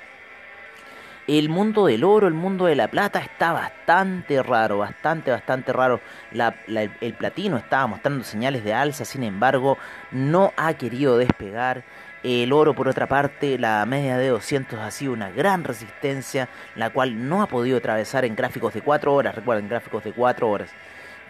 el 1.37 1.47
mundo 1.47 1.85
del 1.85 2.03
oro, 2.03 2.27
el 2.27 2.33
mundo 2.33 2.65
de 2.65 2.75
la 2.75 2.87
plata 2.87 3.19
está 3.19 3.51
bastante 3.51 4.41
raro, 4.41 4.79
bastante, 4.79 5.29
bastante 5.29 5.71
raro. 5.71 6.01
el 6.31 7.13
platino 7.13 7.57
estaba 7.57 7.85
mostrando 7.85 8.23
señales 8.23 8.63
de 8.63 8.73
alza, 8.73 9.05
sin 9.05 9.23
embargo, 9.23 9.77
no 10.11 10.53
ha 10.57 10.73
querido 10.73 11.17
despegar. 11.17 11.83
El 12.23 12.51
oro, 12.51 12.73
por 12.73 12.87
otra 12.87 13.07
parte, 13.07 13.59
la 13.59 13.85
media 13.85 14.17
de 14.17 14.29
200 14.29 14.79
ha 14.79 14.91
sido 14.91 15.13
una 15.13 15.29
gran 15.29 15.63
resistencia, 15.63 16.49
la 16.75 16.89
cual 16.89 17.29
no 17.29 17.43
ha 17.43 17.47
podido 17.47 17.77
atravesar 17.77 18.25
en 18.25 18.35
gráficos 18.35 18.73
de 18.73 18.81
4 18.81 19.13
horas. 19.13 19.35
Recuerden, 19.35 19.69
gráficos 19.69 20.03
de 20.03 20.11
4 20.11 20.49
horas. 20.49 20.71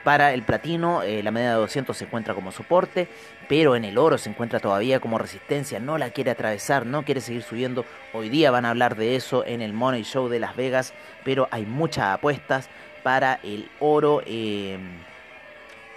Para 0.04 0.34
el 0.34 0.44
platino, 0.44 1.04
eh, 1.04 1.22
la 1.24 1.32
media 1.32 1.50
de 1.50 1.56
200 1.56 1.96
se 1.96 2.06
encuentra 2.06 2.34
como 2.34 2.52
soporte, 2.52 3.10
pero 3.50 3.76
en 3.76 3.84
el 3.84 3.98
oro 3.98 4.18
se 4.18 4.30
encuentra 4.30 4.60
todavía 4.60 5.00
como 5.00 5.18
resistencia. 5.18 5.80
No 5.80 5.98
la 5.98 6.12
quiere 6.12 6.32
atravesar, 6.32 6.86
no 6.86 7.04
quiere 7.04 7.20
seguir 7.22 7.44
subiendo. 7.44 7.86
Hoy 8.14 8.30
día 8.30 8.50
van 8.50 8.66
a 8.66 8.70
hablar 8.70 8.96
de 8.96 9.16
eso 9.16 9.46
en 9.46 9.62
el 9.62 9.74
Money 9.74 10.04
Show 10.04 10.30
de 10.30 10.40
Las 10.40 10.56
Vegas, 10.56 10.94
pero 11.26 11.50
hay 11.52 11.66
muchas 11.66 12.06
apuestas 12.06 12.70
para 13.04 13.40
el 13.44 13.70
oro. 13.80 14.22
Em, 14.26 15.00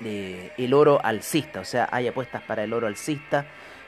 el 0.04 0.74
oro 0.74 1.00
alcista, 1.04 1.60
o 1.60 1.64
sea, 1.64 1.88
hay 1.92 2.08
apuestas 2.08 2.42
para 2.42 2.64
el 2.64 2.72
oro 2.72 2.88
alcista 2.88 3.46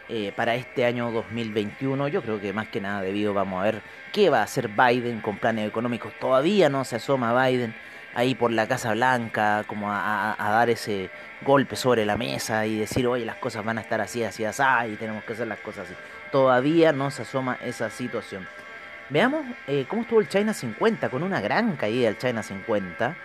eh, 0.09 0.33
para 0.37 0.54
este 0.54 0.85
año 0.85 1.11
2021. 1.11 2.09
Yo 2.09 2.21
creo 2.21 2.38
que 2.38 2.52
más 2.52 2.68
que 2.68 2.80
nada 2.80 3.00
debido, 3.00 3.33
vamos 3.33 3.61
a 3.61 3.64
ver 3.64 3.83
qué 4.12 4.28
va 4.28 4.40
a 4.40 4.42
hacer 4.42 4.68
Biden 4.68 5.21
con 5.21 5.38
planes 5.38 5.66
económicos. 5.66 6.12
Todavía 6.21 6.68
no 6.68 6.85
se 6.85 6.97
asoma 6.97 7.47
Biden 7.47 7.75
ahí 8.14 8.35
por 8.35 8.50
la 8.52 8.66
Casa 8.66 8.92
Blanca, 8.92 9.64
como 9.66 9.90
a, 9.90 10.37
dar 10.38 10.71
ese 10.71 11.11
golpe 11.42 11.76
sobre 11.76 12.06
la 12.06 12.16
mesa 12.16 12.66
y 12.66 12.78
decir, 12.78 13.06
oye, 13.06 13.25
las 13.25 13.37
cosas 13.37 13.64
van 13.64 13.78
a 13.78 13.80
estar 13.80 14.00
así, 14.00 14.25
así, 14.25 14.44
así, 14.44 14.62
y 14.92 14.97
tenemos 14.97 15.25
que 15.25 15.33
hacer 15.33 15.47
las 15.47 15.61
cosas 15.61 15.87
así. 15.87 15.94
Todavía 16.30 16.92
no 16.92 17.11
se 17.11 17.23
asoma 17.23 17.59
esa 17.62 17.90
situación. 17.90 18.47
Veamos 19.11 19.44
eh, 19.66 19.85
cómo 19.88 20.02
estuvo 20.02 20.21
el 20.21 20.28
China 20.28 20.54
50, 20.54 21.11
con 21.11 21.23
una 21.23 21.40
gran 21.40 21.76
caída 21.76 22.06
del 22.06 22.18
China 22.18 22.42
50, 22.42 23.16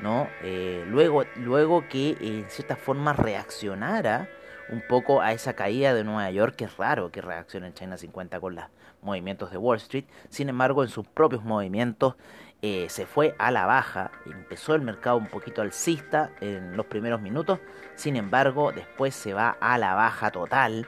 ¿no? 0.00 0.28
Eh, 0.42 0.84
luego, 0.88 1.24
luego 1.36 1.86
que 1.88 2.16
en 2.20 2.46
cierta 2.48 2.76
forma 2.76 3.12
reaccionara 3.12 4.28
un 4.68 4.80
poco 4.80 5.20
a 5.20 5.32
esa 5.32 5.54
caída 5.54 5.94
de 5.94 6.04
Nueva 6.04 6.30
York, 6.30 6.56
que 6.56 6.64
es 6.64 6.76
raro 6.76 7.10
que 7.10 7.20
reaccione 7.20 7.68
el 7.68 7.74
China 7.74 7.96
50 7.96 8.40
con 8.40 8.56
los 8.56 8.64
movimientos 9.02 9.50
de 9.50 9.58
Wall 9.58 9.76
Street, 9.76 10.06
sin 10.28 10.48
embargo 10.48 10.82
en 10.82 10.88
sus 10.88 11.06
propios 11.06 11.44
movimientos 11.44 12.16
eh, 12.62 12.86
se 12.88 13.06
fue 13.06 13.34
a 13.38 13.50
la 13.50 13.66
baja, 13.66 14.10
empezó 14.24 14.74
el 14.74 14.82
mercado 14.82 15.18
un 15.18 15.26
poquito 15.26 15.62
alcista 15.62 16.30
en 16.40 16.76
los 16.76 16.86
primeros 16.86 17.20
minutos, 17.20 17.60
sin 17.94 18.16
embargo 18.16 18.72
después 18.72 19.14
se 19.14 19.34
va 19.34 19.56
a 19.60 19.76
la 19.78 19.94
baja 19.94 20.30
total 20.30 20.86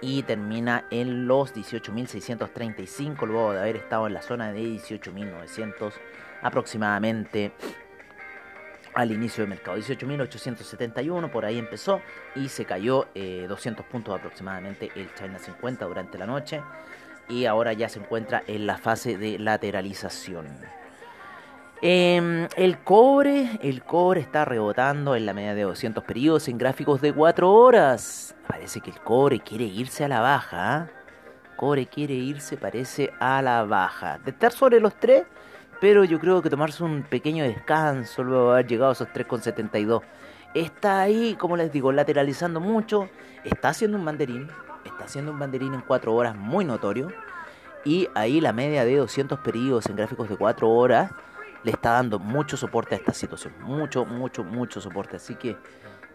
y 0.00 0.22
termina 0.22 0.84
en 0.90 1.26
los 1.26 1.54
18.635 1.54 3.26
luego 3.26 3.54
de 3.54 3.60
haber 3.60 3.76
estado 3.76 4.06
en 4.06 4.14
la 4.14 4.22
zona 4.22 4.52
de 4.52 4.60
18.900 4.60 5.94
aproximadamente 6.42 7.52
al 8.94 9.12
inicio 9.12 9.42
del 9.42 9.50
mercado. 9.50 9.78
18.871 9.78 11.30
por 11.30 11.44
ahí 11.44 11.58
empezó 11.58 12.00
y 12.34 12.48
se 12.48 12.64
cayó 12.64 13.08
200 13.14 13.14
eh, 13.14 13.88
puntos 13.90 14.18
aproximadamente 14.18 14.90
el 14.94 15.12
China 15.14 15.38
50 15.38 15.84
durante 15.86 16.18
la 16.18 16.26
noche 16.26 16.62
y 17.28 17.46
ahora 17.46 17.72
ya 17.72 17.88
se 17.88 17.98
encuentra 17.98 18.42
en 18.46 18.66
la 18.66 18.78
fase 18.78 19.18
de 19.18 19.38
lateralización. 19.38 20.46
Em, 21.82 22.48
el 22.56 22.78
cobre, 22.78 23.58
el 23.60 23.82
cobre 23.82 24.20
está 24.20 24.46
rebotando 24.46 25.14
en 25.14 25.26
la 25.26 25.34
media 25.34 25.54
de 25.54 25.62
200 25.62 26.02
periodos 26.04 26.48
en 26.48 26.56
gráficos 26.56 27.02
de 27.02 27.12
4 27.12 27.52
horas. 27.52 28.34
Parece 28.48 28.80
que 28.80 28.90
el 28.90 28.98
cobre 29.00 29.40
quiere 29.40 29.64
irse 29.64 30.02
a 30.02 30.08
la 30.08 30.20
baja. 30.20 30.74
¿ah? 30.74 30.90
Cobre 31.56 31.86
quiere 31.86 32.14
irse, 32.14 32.56
parece, 32.56 33.12
a 33.20 33.42
la 33.42 33.64
baja. 33.64 34.18
De 34.24 34.30
estar 34.30 34.52
sobre 34.52 34.80
los 34.80 34.94
3, 34.98 35.24
pero 35.78 36.04
yo 36.04 36.18
creo 36.18 36.40
que 36.40 36.48
tomarse 36.48 36.82
un 36.82 37.02
pequeño 37.02 37.44
descanso 37.44 38.22
luego 38.22 38.46
de 38.46 38.52
haber 38.52 38.66
llegado 38.68 38.90
a 38.90 38.92
esos 38.94 39.08
3,72. 39.08 40.00
Está 40.54 41.00
ahí, 41.00 41.34
como 41.38 41.58
les 41.58 41.70
digo, 41.72 41.92
lateralizando 41.92 42.58
mucho. 42.58 43.10
Está 43.44 43.68
haciendo 43.68 43.98
un 43.98 44.04
banderín. 44.06 44.48
Está 44.86 45.04
haciendo 45.04 45.30
un 45.30 45.38
banderín 45.38 45.74
en 45.74 45.82
4 45.82 46.14
horas 46.14 46.36
muy 46.36 46.64
notorio. 46.64 47.12
Y 47.84 48.08
ahí 48.14 48.40
la 48.40 48.54
media 48.54 48.86
de 48.86 48.96
200 48.96 49.40
periodos 49.40 49.86
en 49.86 49.96
gráficos 49.96 50.30
de 50.30 50.38
4 50.38 50.70
horas 50.70 51.10
le 51.62 51.70
está 51.70 51.92
dando 51.92 52.18
mucho 52.18 52.56
soporte 52.56 52.94
a 52.94 52.98
esta 52.98 53.12
situación. 53.12 53.54
Mucho, 53.60 54.04
mucho, 54.04 54.44
mucho 54.44 54.80
soporte. 54.80 55.16
Así 55.16 55.34
que 55.34 55.56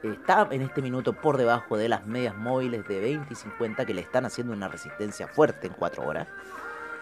está 0.04 0.48
en 0.52 0.62
este 0.62 0.82
minuto 0.82 1.14
por 1.14 1.38
debajo 1.38 1.78
de 1.78 1.90
las 1.90 2.06
medias 2.06 2.36
móviles 2.36 2.88
de 2.88 3.00
20 3.00 3.34
y 3.34 3.36
50 3.36 3.86
que 3.86 3.94
le 3.94 4.02
están 4.02 4.26
haciendo 4.26 4.54
una 4.54 4.68
resistencia 4.68 5.28
fuerte 5.28 5.68
en 5.68 5.74
4 5.74 6.04
horas. 6.04 6.28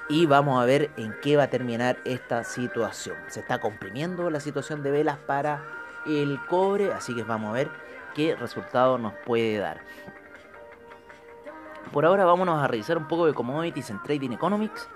Y 0.09 0.25
vamos 0.25 0.61
a 0.61 0.65
ver 0.65 0.89
en 0.97 1.15
qué 1.21 1.37
va 1.37 1.43
a 1.43 1.49
terminar 1.49 1.97
esta 2.03 2.43
situación. 2.43 3.15
Se 3.27 3.41
está 3.41 3.59
comprimiendo 3.59 4.29
la 4.29 4.39
situación 4.39 4.81
de 4.81 4.91
velas 4.91 5.17
para 5.19 5.63
el 6.07 6.39
cobre, 6.47 6.91
así 6.93 7.13
que 7.13 7.23
vamos 7.23 7.51
a 7.51 7.53
ver 7.53 7.69
qué 8.15 8.35
resultado 8.35 8.97
nos 8.97 9.13
puede 9.25 9.57
dar. 9.57 9.81
Por 11.91 12.05
ahora 12.05 12.25
vámonos 12.25 12.61
a 12.61 12.67
revisar 12.67 12.97
un 12.97 13.07
poco 13.07 13.25
de 13.27 13.33
commodities 13.33 13.89
en 13.89 14.01
Trading 14.01 14.31
Economics 14.31 14.89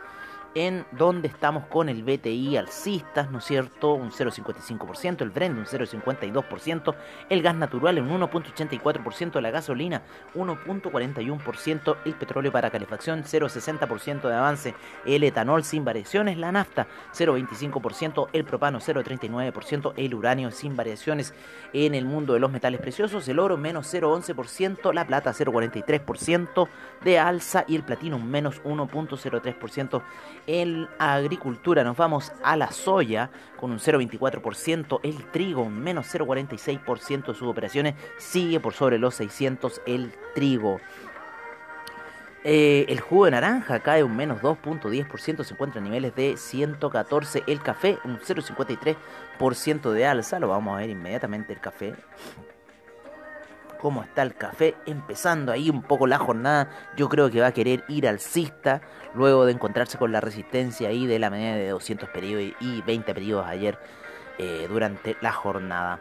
en 0.55 0.85
donde 0.91 1.27
estamos 1.27 1.65
con 1.65 1.89
el 1.89 2.03
BTI 2.03 2.57
alcistas, 2.57 3.31
¿no 3.31 3.39
es 3.39 3.45
cierto? 3.45 3.93
Un 3.93 4.11
0,55%, 4.11 5.21
el 5.21 5.29
Brent 5.31 5.57
un 5.57 5.65
0,52%, 5.65 6.95
el 7.29 7.41
gas 7.41 7.55
natural 7.55 7.99
un 7.99 8.21
1,84%, 8.21 9.41
la 9.41 9.51
gasolina 9.51 10.01
1,41%, 10.35 11.97
el 12.05 12.13
petróleo 12.13 12.51
para 12.51 12.69
calefacción 12.69 13.23
0,60% 13.23 14.27
de 14.27 14.35
avance, 14.35 14.75
el 15.05 15.23
etanol 15.23 15.63
sin 15.63 15.85
variaciones, 15.85 16.37
la 16.37 16.51
nafta 16.51 16.87
0,25%, 17.13 18.27
el 18.33 18.43
propano 18.45 18.79
0,39%, 18.79 19.93
el 19.97 20.13
uranio 20.13 20.51
sin 20.51 20.75
variaciones 20.75 21.33
en 21.73 21.95
el 21.95 22.05
mundo 22.05 22.33
de 22.33 22.39
los 22.39 22.51
metales 22.51 22.79
preciosos, 22.79 23.27
el 23.27 23.39
oro 23.39 23.57
menos 23.57 23.93
0,11%, 23.93 24.93
la 24.93 25.07
plata 25.07 25.31
0,43% 25.31 26.67
de 27.03 27.19
alza 27.19 27.65
y 27.67 27.75
el 27.75 27.83
platino 27.83 28.19
menos 28.19 28.61
1,03% 28.63 30.01
en 30.47 30.87
agricultura 30.99 31.83
nos 31.83 31.97
vamos 31.97 32.31
a 32.43 32.57
la 32.57 32.71
soya 32.71 33.29
con 33.59 33.71
un 33.71 33.79
0,24%, 33.79 34.99
el 35.03 35.31
trigo 35.31 35.61
un 35.61 35.79
menos 35.79 36.13
0,46% 36.13 37.27
de 37.27 37.33
sus 37.33 37.47
operaciones, 37.47 37.95
sigue 38.17 38.59
por 38.59 38.73
sobre 38.73 38.97
los 38.97 39.15
600 39.15 39.81
el 39.85 40.13
trigo. 40.35 40.79
Eh, 42.45 42.85
el 42.89 42.99
jugo 42.99 43.25
de 43.25 43.31
naranja 43.31 43.79
cae 43.79 44.03
un 44.03 44.17
menos 44.17 44.41
2.10%, 44.41 45.43
se 45.43 45.53
encuentra 45.53 45.79
a 45.79 45.83
niveles 45.83 46.13
de 46.13 46.35
114. 46.35 47.43
El 47.47 47.61
café 47.61 47.97
un 48.03 48.19
0.53% 48.19 49.91
de 49.91 50.05
alza, 50.05 50.39
lo 50.39 50.49
vamos 50.49 50.75
a 50.75 50.79
ver 50.79 50.89
inmediatamente 50.89 51.53
el 51.53 51.61
café. 51.61 51.95
Cómo 53.83 54.01
está 54.01 54.21
el 54.21 54.33
café, 54.33 54.75
empezando 54.85 55.51
ahí 55.51 55.69
un 55.69 55.81
poco 55.81 56.07
la 56.07 56.17
jornada. 56.17 56.69
Yo 56.95 57.09
creo 57.09 57.29
que 57.29 57.41
va 57.41 57.47
a 57.47 57.51
querer 57.51 57.83
ir 57.89 58.07
alcista 58.07 58.81
luego 59.13 59.43
de 59.43 59.51
encontrarse 59.51 59.97
con 59.97 60.13
la 60.13 60.21
resistencia 60.21 60.87
ahí 60.87 61.05
de 61.05 61.19
la 61.19 61.29
media 61.29 61.53
de 61.55 61.67
200 61.67 62.07
periodos 62.07 62.55
y 62.61 62.81
20 62.83 63.13
periodos 63.13 63.45
ayer 63.45 63.77
eh, 64.37 64.67
durante 64.69 65.17
la 65.19 65.33
jornada. 65.33 65.99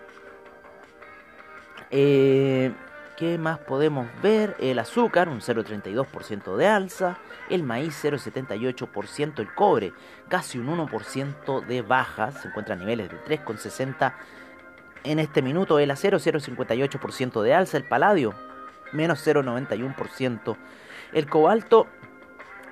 Eh, 1.90 2.72
¿Qué 3.16 3.36
más 3.36 3.58
podemos 3.58 4.06
ver? 4.22 4.56
El 4.60 4.78
azúcar, 4.78 5.28
un 5.28 5.40
0,32% 5.40 6.54
de 6.54 6.68
alza. 6.68 7.18
El 7.50 7.64
maíz, 7.64 7.98
0,78%. 8.04 9.40
El 9.40 9.52
cobre, 9.56 9.92
casi 10.28 10.56
un 10.56 10.68
1% 10.68 11.66
de 11.66 11.82
baja. 11.82 12.30
Se 12.30 12.46
encuentra 12.46 12.76
a 12.76 12.78
niveles 12.78 13.10
de 13.10 13.16
3,60 13.24 14.14
en 15.04 15.18
este 15.18 15.42
minuto. 15.42 15.78
El 15.78 15.90
acero, 15.90 16.18
0,58% 16.18 17.42
de 17.42 17.54
alza. 17.54 17.76
El 17.76 17.84
paladio, 17.84 18.34
menos 18.92 19.26
0,91%. 19.26 20.56
El 21.12 21.28
cobalto, 21.28 21.86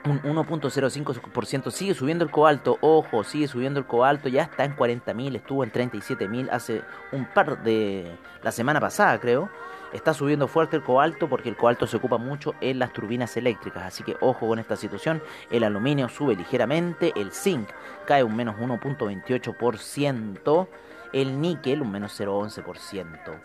un 0.05 0.23
1.05% 0.23 1.71
sigue 1.71 1.95
subiendo 1.95 2.25
el 2.25 2.31
cobalto, 2.31 2.79
ojo, 2.81 3.23
sigue 3.23 3.49
subiendo 3.49 3.81
el 3.81 3.87
cobalto, 3.87 4.29
ya 4.29 4.45
está 4.45 4.65
en 4.65 4.75
40.000, 4.75 5.37
estuvo 5.37 5.63
en 5.63 5.73
37.000 5.73 6.49
hace 6.51 6.83
un 7.13 7.27
par 7.27 7.63
de 7.63 8.11
la 8.43 8.53
semana 8.53 8.81
pasada, 8.81 9.19
creo. 9.21 9.51
Está 9.93 10.15
subiendo 10.15 10.47
fuerte 10.47 10.77
el 10.77 10.85
cobalto 10.85 11.29
porque 11.29 11.49
el 11.49 11.57
cobalto 11.57 11.87
se 11.87 11.97
ocupa 11.97 12.17
mucho 12.17 12.55
en 12.61 12.79
las 12.79 12.93
turbinas 12.93 13.37
eléctricas, 13.37 13.83
así 13.83 14.05
que 14.05 14.17
ojo 14.21 14.47
con 14.47 14.61
esta 14.61 14.77
situación. 14.77 15.21
El 15.51 15.65
aluminio 15.65 16.09
sube 16.09 16.37
ligeramente, 16.37 17.13
el 17.17 17.33
zinc 17.33 17.69
cae 18.07 18.23
un 18.23 18.37
menos 18.37 18.57
1.28%, 18.57 20.69
el 21.13 21.41
níquel 21.41 21.83
un 21.83 21.91
menos 21.91 22.21
0.11%, 22.21 23.41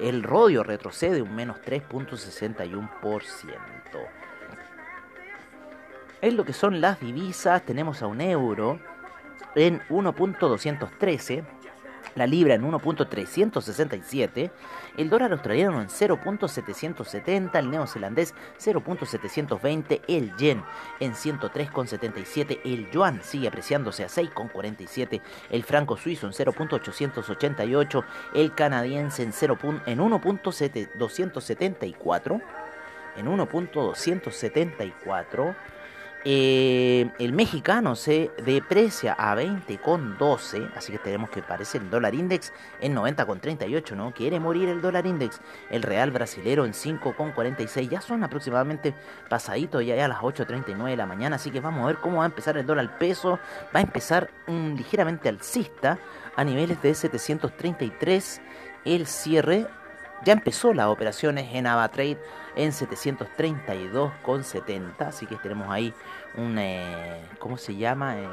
el 0.00 0.22
rodio 0.22 0.62
retrocede 0.62 1.22
un 1.22 1.34
menos 1.34 1.58
3.61%. 1.62 2.88
En 6.20 6.36
lo 6.36 6.44
que 6.44 6.52
son 6.52 6.80
las 6.80 7.00
divisas. 7.00 7.62
Tenemos 7.64 8.02
a 8.02 8.06
un 8.08 8.20
euro 8.20 8.80
en 9.54 9.80
1.213 9.88 11.44
la 12.14 12.26
libra 12.26 12.54
en 12.54 12.62
1.367, 12.62 14.50
el 14.96 15.10
dólar 15.10 15.32
australiano 15.32 15.80
en 15.80 15.88
0.770, 15.88 17.58
el 17.58 17.70
neozelandés 17.70 18.34
0.720, 18.58 20.02
el 20.08 20.36
yen 20.36 20.62
en 21.00 21.14
103.77, 21.14 22.60
el 22.64 22.90
yuan 22.90 23.22
sigue 23.22 23.48
apreciándose 23.48 24.04
a 24.04 24.08
6.47, 24.08 25.22
el 25.50 25.64
franco 25.64 25.96
suizo 25.96 26.26
en 26.26 26.32
0.888, 26.32 28.04
el 28.34 28.54
canadiense 28.54 29.22
en, 29.22 29.32
0. 29.32 29.58
en 29.86 29.98
1.274, 29.98 32.42
en 33.16 33.26
1.274, 33.26 35.56
eh, 36.24 37.10
el 37.18 37.32
mexicano 37.32 37.94
se 37.94 38.30
deprecia 38.44 39.14
a 39.14 39.34
20,12, 39.36 40.70
así 40.76 40.92
que 40.92 40.98
tenemos 40.98 41.30
que 41.30 41.42
parece 41.42 41.78
el 41.78 41.90
dólar 41.90 42.14
index 42.14 42.52
en 42.80 42.94
90,38, 42.94 43.96
¿no? 43.96 44.12
Quiere 44.12 44.40
morir 44.40 44.68
el 44.68 44.80
dólar 44.80 45.06
index. 45.06 45.40
El 45.70 45.82
real 45.82 46.10
brasilero 46.10 46.64
en 46.64 46.72
5,46, 46.72 47.88
ya 47.88 48.00
son 48.00 48.24
aproximadamente 48.24 48.94
pasaditos 49.28 49.84
ya, 49.84 50.04
a 50.04 50.08
las 50.08 50.18
8.39 50.18 50.90
de 50.90 50.96
la 50.96 51.06
mañana, 51.06 51.36
así 51.36 51.50
que 51.50 51.60
vamos 51.60 51.84
a 51.84 51.86
ver 51.86 51.96
cómo 51.96 52.18
va 52.18 52.24
a 52.24 52.26
empezar 52.26 52.56
el 52.58 52.66
dólar 52.66 52.98
peso. 52.98 53.38
Va 53.74 53.80
a 53.80 53.82
empezar 53.82 54.30
un 54.46 54.74
ligeramente 54.76 55.28
alcista 55.28 55.98
a 56.36 56.44
niveles 56.44 56.80
de 56.82 56.94
733 56.94 58.40
el 58.84 59.06
cierre 59.06 59.66
ya 60.24 60.32
empezó 60.32 60.72
las 60.74 60.86
operaciones 60.86 61.54
en 61.54 61.66
AvaTrade 61.66 62.18
en 62.58 62.72
732,70. 62.72 65.00
Así 65.00 65.24
que 65.26 65.36
tenemos 65.36 65.70
ahí 65.70 65.94
un. 66.36 66.58
Eh, 66.58 67.22
¿Cómo 67.38 67.56
se 67.56 67.76
llama? 67.76 68.18
Eh, 68.18 68.28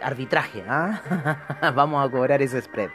arbitraje. 0.00 0.64
¿ah? 0.66 1.42
Vamos 1.74 2.06
a 2.06 2.10
cobrar 2.10 2.40
ese 2.40 2.62
spread. 2.62 2.88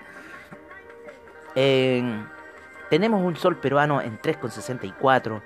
tenemos 2.89 3.21
un 3.21 3.35
sol 3.35 3.57
peruano 3.57 4.01
en 4.01 4.19
3,64. 4.19 5.43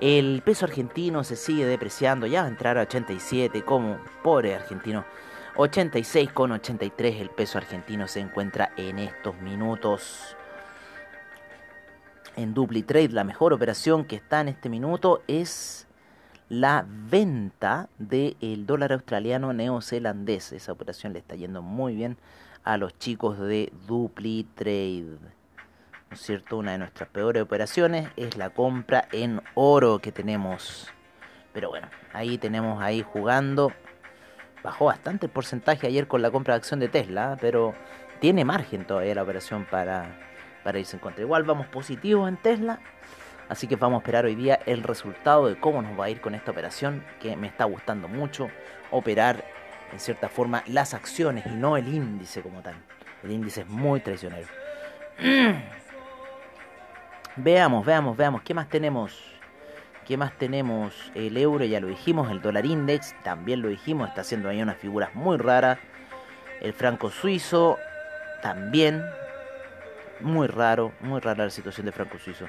El 0.00 0.42
peso 0.44 0.64
argentino 0.66 1.24
se 1.24 1.34
sigue 1.34 1.66
depreciando. 1.66 2.26
Ya 2.26 2.42
va 2.42 2.46
a 2.46 2.50
entrar 2.50 2.78
a 2.78 2.82
87. 2.82 3.64
Como 3.64 3.98
pobre 4.22 4.54
argentino. 4.54 5.04
86,83 5.56 7.20
el 7.20 7.30
peso 7.30 7.58
argentino 7.58 8.06
se 8.06 8.20
encuentra 8.20 8.70
en 8.76 9.00
estos 9.00 9.34
minutos 9.40 10.36
en 12.38 12.54
DupliTrade 12.54 13.08
la 13.08 13.24
mejor 13.24 13.52
operación 13.52 14.04
que 14.04 14.14
está 14.14 14.40
en 14.40 14.46
este 14.46 14.68
minuto 14.68 15.22
es 15.26 15.88
la 16.48 16.86
venta 16.88 17.88
del 17.98 18.64
dólar 18.64 18.92
australiano 18.92 19.52
neozelandés. 19.52 20.52
Esa 20.52 20.70
operación 20.70 21.12
le 21.12 21.18
está 21.18 21.34
yendo 21.34 21.62
muy 21.62 21.96
bien 21.96 22.16
a 22.62 22.78
los 22.78 22.96
chicos 22.96 23.40
de 23.40 23.72
DupliTrade. 23.88 25.18
¿No 25.18 26.14
es 26.14 26.20
cierto? 26.20 26.58
Una 26.58 26.72
de 26.72 26.78
nuestras 26.78 27.08
peores 27.08 27.42
operaciones 27.42 28.08
es 28.16 28.36
la 28.36 28.50
compra 28.50 29.08
en 29.10 29.42
oro 29.54 29.98
que 29.98 30.12
tenemos. 30.12 30.86
Pero 31.52 31.70
bueno, 31.70 31.88
ahí 32.12 32.38
tenemos 32.38 32.80
ahí 32.80 33.02
jugando. 33.02 33.72
Bajó 34.62 34.86
bastante 34.86 35.26
el 35.26 35.32
porcentaje 35.32 35.88
ayer 35.88 36.06
con 36.06 36.22
la 36.22 36.30
compra 36.30 36.54
de 36.54 36.58
acción 36.58 36.78
de 36.78 36.88
Tesla, 36.88 37.36
pero 37.40 37.74
tiene 38.20 38.44
margen 38.44 38.86
todavía 38.86 39.16
la 39.16 39.24
operación 39.24 39.66
para, 39.68 40.16
para 40.62 40.78
irse 40.78 40.96
en 40.96 41.00
contra. 41.00 41.22
Igual 41.22 41.44
vamos 41.44 41.66
positivos 41.66 42.28
en 42.28 42.36
Tesla, 42.36 42.80
así 43.48 43.66
que 43.66 43.76
vamos 43.76 43.98
a 43.98 44.02
esperar 44.02 44.24
hoy 44.24 44.34
día 44.34 44.60
el 44.66 44.82
resultado 44.82 45.48
de 45.48 45.58
cómo 45.58 45.82
nos 45.82 45.98
va 45.98 46.06
a 46.06 46.10
ir 46.10 46.20
con 46.20 46.34
esta 46.34 46.50
operación, 46.50 47.04
que 47.20 47.36
me 47.36 47.46
está 47.46 47.64
gustando 47.64 48.08
mucho 48.08 48.48
operar 48.90 49.44
en 49.92 50.00
cierta 50.00 50.28
forma 50.28 50.62
las 50.66 50.94
acciones 50.94 51.46
y 51.46 51.50
no 51.50 51.76
el 51.76 51.88
índice 51.88 52.42
como 52.42 52.60
tal. 52.60 52.74
El 53.22 53.32
índice 53.32 53.62
es 53.62 53.68
muy 53.68 54.00
traicionero. 54.00 54.46
veamos, 57.36 57.84
veamos, 57.84 58.16
veamos, 58.16 58.42
¿qué 58.42 58.54
más 58.54 58.68
tenemos? 58.68 59.38
¿Qué 60.06 60.16
más 60.16 60.32
tenemos? 60.38 61.12
El 61.14 61.36
euro, 61.36 61.64
ya 61.64 61.80
lo 61.80 61.88
dijimos, 61.88 62.30
el 62.30 62.40
dólar 62.40 62.64
index, 62.64 63.14
también 63.22 63.60
lo 63.60 63.68
dijimos, 63.68 64.08
está 64.08 64.22
haciendo 64.22 64.48
ahí 64.48 64.62
unas 64.62 64.78
figuras 64.78 65.14
muy 65.14 65.36
raras. 65.36 65.78
El 66.60 66.72
franco 66.72 67.10
suizo, 67.10 67.76
también, 68.42 69.04
muy 70.20 70.46
raro, 70.46 70.92
muy 71.00 71.20
rara 71.20 71.44
la 71.44 71.50
situación 71.50 71.86
de 71.86 71.92
franco 71.92 72.18
suizo. 72.18 72.46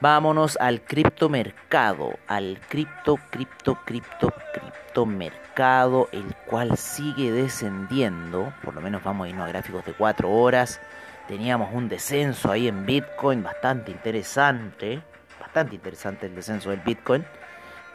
Vámonos 0.00 0.56
al 0.60 0.82
criptomercado, 0.82 2.18
al 2.28 2.60
cripto, 2.68 3.18
cripto, 3.30 3.74
cripto, 3.84 4.32
criptomercado, 4.52 6.08
el 6.12 6.36
cual 6.46 6.76
sigue 6.76 7.32
descendiendo. 7.32 8.52
Por 8.62 8.74
lo 8.74 8.80
menos 8.80 9.02
vamos 9.02 9.26
a 9.26 9.28
irnos 9.30 9.46
a 9.46 9.48
gráficos 9.48 9.84
de 9.84 9.94
4 9.94 10.30
horas. 10.30 10.80
Teníamos 11.26 11.74
un 11.74 11.88
descenso 11.88 12.52
ahí 12.52 12.68
en 12.68 12.86
Bitcoin 12.86 13.42
bastante 13.42 13.90
interesante. 13.90 15.02
Bastante 15.40 15.74
interesante 15.74 16.26
el 16.26 16.34
descenso 16.36 16.70
del 16.70 16.80
Bitcoin. 16.80 17.24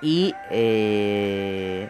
Y 0.02 0.36
eh, 0.52 1.90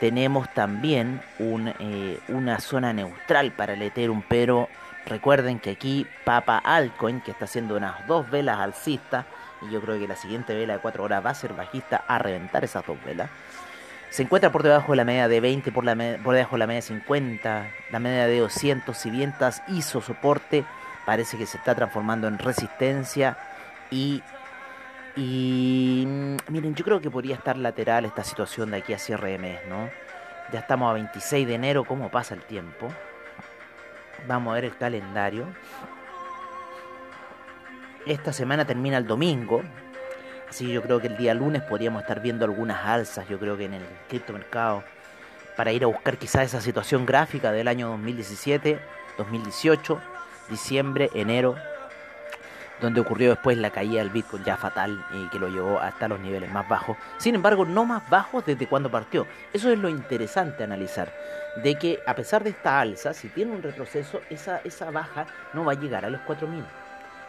tenemos 0.00 0.52
también 0.52 1.22
un, 1.38 1.72
eh, 1.78 2.18
una 2.28 2.60
zona 2.60 2.92
neutral 2.92 3.52
para 3.52 3.72
el 3.72 3.80
Ethereum, 3.80 4.22
pero 4.28 4.68
Recuerden 5.06 5.60
que 5.60 5.70
aquí 5.70 6.04
Papa 6.24 6.58
Alcoin, 6.58 7.20
que 7.20 7.30
está 7.30 7.44
haciendo 7.44 7.76
unas 7.76 8.06
dos 8.08 8.28
velas 8.28 8.58
alcistas, 8.58 9.24
y 9.62 9.70
yo 9.70 9.80
creo 9.80 9.98
que 9.98 10.08
la 10.08 10.16
siguiente 10.16 10.54
vela 10.54 10.74
de 10.74 10.80
4 10.80 11.02
horas 11.04 11.24
va 11.24 11.30
a 11.30 11.34
ser 11.34 11.52
bajista 11.54 12.04
a 12.08 12.18
reventar 12.18 12.64
esas 12.64 12.84
dos 12.84 12.98
velas. 13.04 13.30
Se 14.10 14.22
encuentra 14.22 14.50
por 14.50 14.64
debajo 14.64 14.92
de 14.92 14.96
la 14.96 15.04
media 15.04 15.28
de 15.28 15.40
20, 15.40 15.70
por, 15.70 15.84
la 15.84 15.94
por 16.22 16.34
debajo 16.34 16.56
de 16.56 16.58
la 16.58 16.66
media 16.66 16.78
de 16.78 16.82
50, 16.82 17.70
la 17.90 17.98
media 18.00 18.26
de 18.26 18.40
200. 18.40 18.96
Si 18.96 19.10
bien 19.10 19.32
hizo 19.68 20.00
soporte, 20.00 20.64
parece 21.04 21.38
que 21.38 21.46
se 21.46 21.58
está 21.58 21.74
transformando 21.74 22.26
en 22.26 22.38
resistencia. 22.38 23.36
Y, 23.90 24.22
y 25.14 26.04
mm, 26.06 26.36
miren, 26.48 26.74
yo 26.74 26.84
creo 26.84 27.00
que 27.00 27.10
podría 27.10 27.36
estar 27.36 27.56
lateral 27.56 28.04
esta 28.06 28.24
situación 28.24 28.70
de 28.72 28.78
aquí 28.78 28.92
a 28.92 28.98
cierre 28.98 29.32
de 29.32 29.38
mes, 29.38 29.60
¿no? 29.68 29.88
Ya 30.52 30.60
estamos 30.60 30.90
a 30.90 30.94
26 30.94 31.46
de 31.46 31.54
enero, 31.54 31.84
¿cómo 31.84 32.10
pasa 32.10 32.34
el 32.34 32.42
tiempo? 32.42 32.88
Vamos 34.26 34.50
a 34.50 34.54
ver 34.54 34.64
el 34.64 34.76
calendario. 34.76 35.46
Esta 38.06 38.32
semana 38.32 38.64
termina 38.64 38.98
el 38.98 39.06
domingo. 39.06 39.62
Así 40.48 40.72
yo 40.72 40.82
creo 40.82 41.00
que 41.00 41.08
el 41.08 41.16
día 41.16 41.34
lunes 41.34 41.62
podríamos 41.62 42.02
estar 42.02 42.20
viendo 42.20 42.44
algunas 42.44 42.84
alzas, 42.84 43.28
yo 43.28 43.38
creo 43.38 43.56
que 43.56 43.64
en 43.64 43.74
el 43.74 43.82
criptomercado, 44.08 44.84
para 45.56 45.72
ir 45.72 45.82
a 45.82 45.88
buscar 45.88 46.18
quizás 46.18 46.44
esa 46.44 46.60
situación 46.60 47.04
gráfica 47.04 47.50
del 47.50 47.66
año 47.66 47.88
2017, 47.88 48.78
2018, 49.18 50.00
diciembre, 50.48 51.10
enero. 51.14 51.56
Donde 52.80 53.00
ocurrió 53.00 53.30
después 53.30 53.56
la 53.56 53.70
caída 53.70 54.00
del 54.00 54.10
Bitcoin 54.10 54.44
ya 54.44 54.56
fatal 54.56 55.04
y 55.12 55.28
que 55.28 55.38
lo 55.38 55.48
llevó 55.48 55.80
hasta 55.80 56.08
los 56.08 56.20
niveles 56.20 56.50
más 56.52 56.68
bajos. 56.68 56.96
Sin 57.18 57.34
embargo, 57.34 57.64
no 57.64 57.84
más 57.84 58.08
bajos 58.10 58.44
desde 58.44 58.66
cuando 58.66 58.90
partió. 58.90 59.26
Eso 59.52 59.70
es 59.70 59.78
lo 59.78 59.88
interesante 59.88 60.64
analizar, 60.64 61.12
de 61.62 61.76
que 61.76 62.00
a 62.06 62.14
pesar 62.14 62.44
de 62.44 62.50
esta 62.50 62.80
alza, 62.80 63.14
si 63.14 63.28
tiene 63.28 63.52
un 63.52 63.62
retroceso, 63.62 64.20
esa, 64.28 64.60
esa 64.64 64.90
baja 64.90 65.26
no 65.54 65.64
va 65.64 65.72
a 65.72 65.76
llegar 65.76 66.04
a 66.04 66.10
los 66.10 66.20
4.000. 66.22 66.64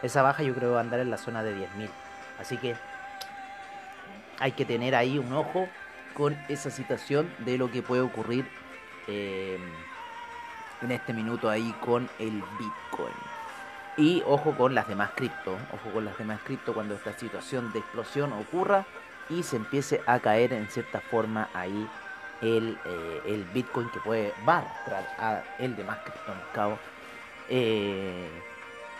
Esa 0.02 0.22
baja 0.22 0.42
yo 0.42 0.54
creo 0.54 0.72
va 0.72 0.78
a 0.78 0.82
andar 0.82 1.00
en 1.00 1.10
la 1.10 1.16
zona 1.18 1.42
de 1.42 1.56
10.000. 1.56 1.88
Así 2.38 2.56
que 2.56 2.76
hay 4.38 4.52
que 4.52 4.64
tener 4.64 4.94
ahí 4.94 5.18
un 5.18 5.32
ojo 5.32 5.68
con 6.14 6.36
esa 6.48 6.70
situación 6.70 7.32
de 7.38 7.58
lo 7.58 7.70
que 7.70 7.82
puede 7.82 8.02
ocurrir 8.02 8.46
eh, 9.06 9.58
en 10.82 10.90
este 10.92 11.12
minuto 11.12 11.48
ahí 11.48 11.74
con 11.80 12.08
el 12.18 12.42
Bitcoin. 12.58 13.37
Y 13.98 14.22
ojo 14.26 14.52
con 14.52 14.76
las 14.76 14.86
demás 14.86 15.10
cripto, 15.16 15.58
ojo 15.72 15.92
con 15.92 16.04
las 16.04 16.16
demás 16.16 16.40
cripto 16.44 16.72
cuando 16.72 16.94
esta 16.94 17.12
situación 17.14 17.72
de 17.72 17.80
explosión 17.80 18.32
ocurra 18.32 18.86
y 19.28 19.42
se 19.42 19.56
empiece 19.56 20.00
a 20.06 20.20
caer 20.20 20.52
en 20.52 20.68
cierta 20.68 21.00
forma 21.00 21.48
ahí 21.52 21.88
el, 22.40 22.78
eh, 22.84 23.22
el 23.26 23.42
Bitcoin 23.52 23.90
que 23.90 23.98
puede 23.98 24.32
va 24.48 24.62
a 25.18 25.42
el 25.58 25.74
demás 25.74 25.98
criptomercado. 26.04 26.78
Eh, 27.48 28.28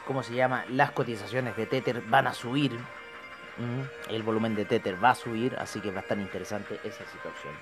¿Cómo 0.04 0.24
se 0.24 0.34
llama? 0.34 0.64
Las 0.70 0.90
cotizaciones 0.90 1.56
de 1.56 1.66
Tether 1.66 2.02
van 2.02 2.26
a 2.26 2.34
subir. 2.34 2.76
El 4.08 4.22
volumen 4.24 4.56
de 4.56 4.64
Tether 4.64 5.02
va 5.02 5.10
a 5.10 5.14
subir, 5.14 5.56
así 5.58 5.80
que 5.80 5.90
va 5.92 5.98
a 5.98 6.02
estar 6.02 6.18
interesante 6.18 6.80
esa 6.82 7.04
situación. 7.04 7.54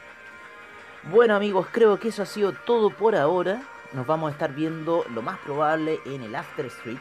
Bueno 1.04 1.34
amigos, 1.34 1.66
creo 1.70 1.98
que 1.98 2.08
eso 2.08 2.22
ha 2.22 2.26
sido 2.26 2.52
todo 2.52 2.88
por 2.90 3.14
ahora. 3.14 3.60
Nos 3.92 4.06
vamos 4.06 4.30
a 4.30 4.32
estar 4.32 4.54
viendo 4.54 5.04
lo 5.14 5.22
más 5.22 5.38
probable 5.38 6.00
en 6.06 6.22
el 6.22 6.34
After 6.34 6.66
Street 6.66 6.98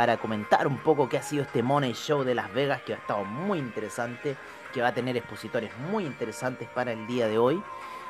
para 0.00 0.16
comentar 0.16 0.66
un 0.66 0.78
poco 0.78 1.10
qué 1.10 1.18
ha 1.18 1.22
sido 1.22 1.42
este 1.42 1.62
Money 1.62 1.92
Show 1.92 2.24
de 2.24 2.34
Las 2.34 2.50
Vegas, 2.54 2.80
que 2.80 2.94
ha 2.94 2.96
estado 2.96 3.22
muy 3.22 3.58
interesante, 3.58 4.34
que 4.72 4.80
va 4.80 4.88
a 4.88 4.94
tener 4.94 5.14
expositores 5.14 5.70
muy 5.90 6.06
interesantes 6.06 6.70
para 6.70 6.92
el 6.92 7.06
día 7.06 7.28
de 7.28 7.36
hoy. 7.36 7.62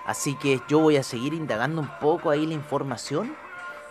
Así 0.06 0.36
que 0.36 0.60
yo 0.68 0.78
voy 0.78 0.98
a 0.98 1.02
seguir 1.02 1.34
indagando 1.34 1.80
un 1.80 1.90
poco 1.98 2.30
ahí 2.30 2.46
la 2.46 2.54
información 2.54 3.34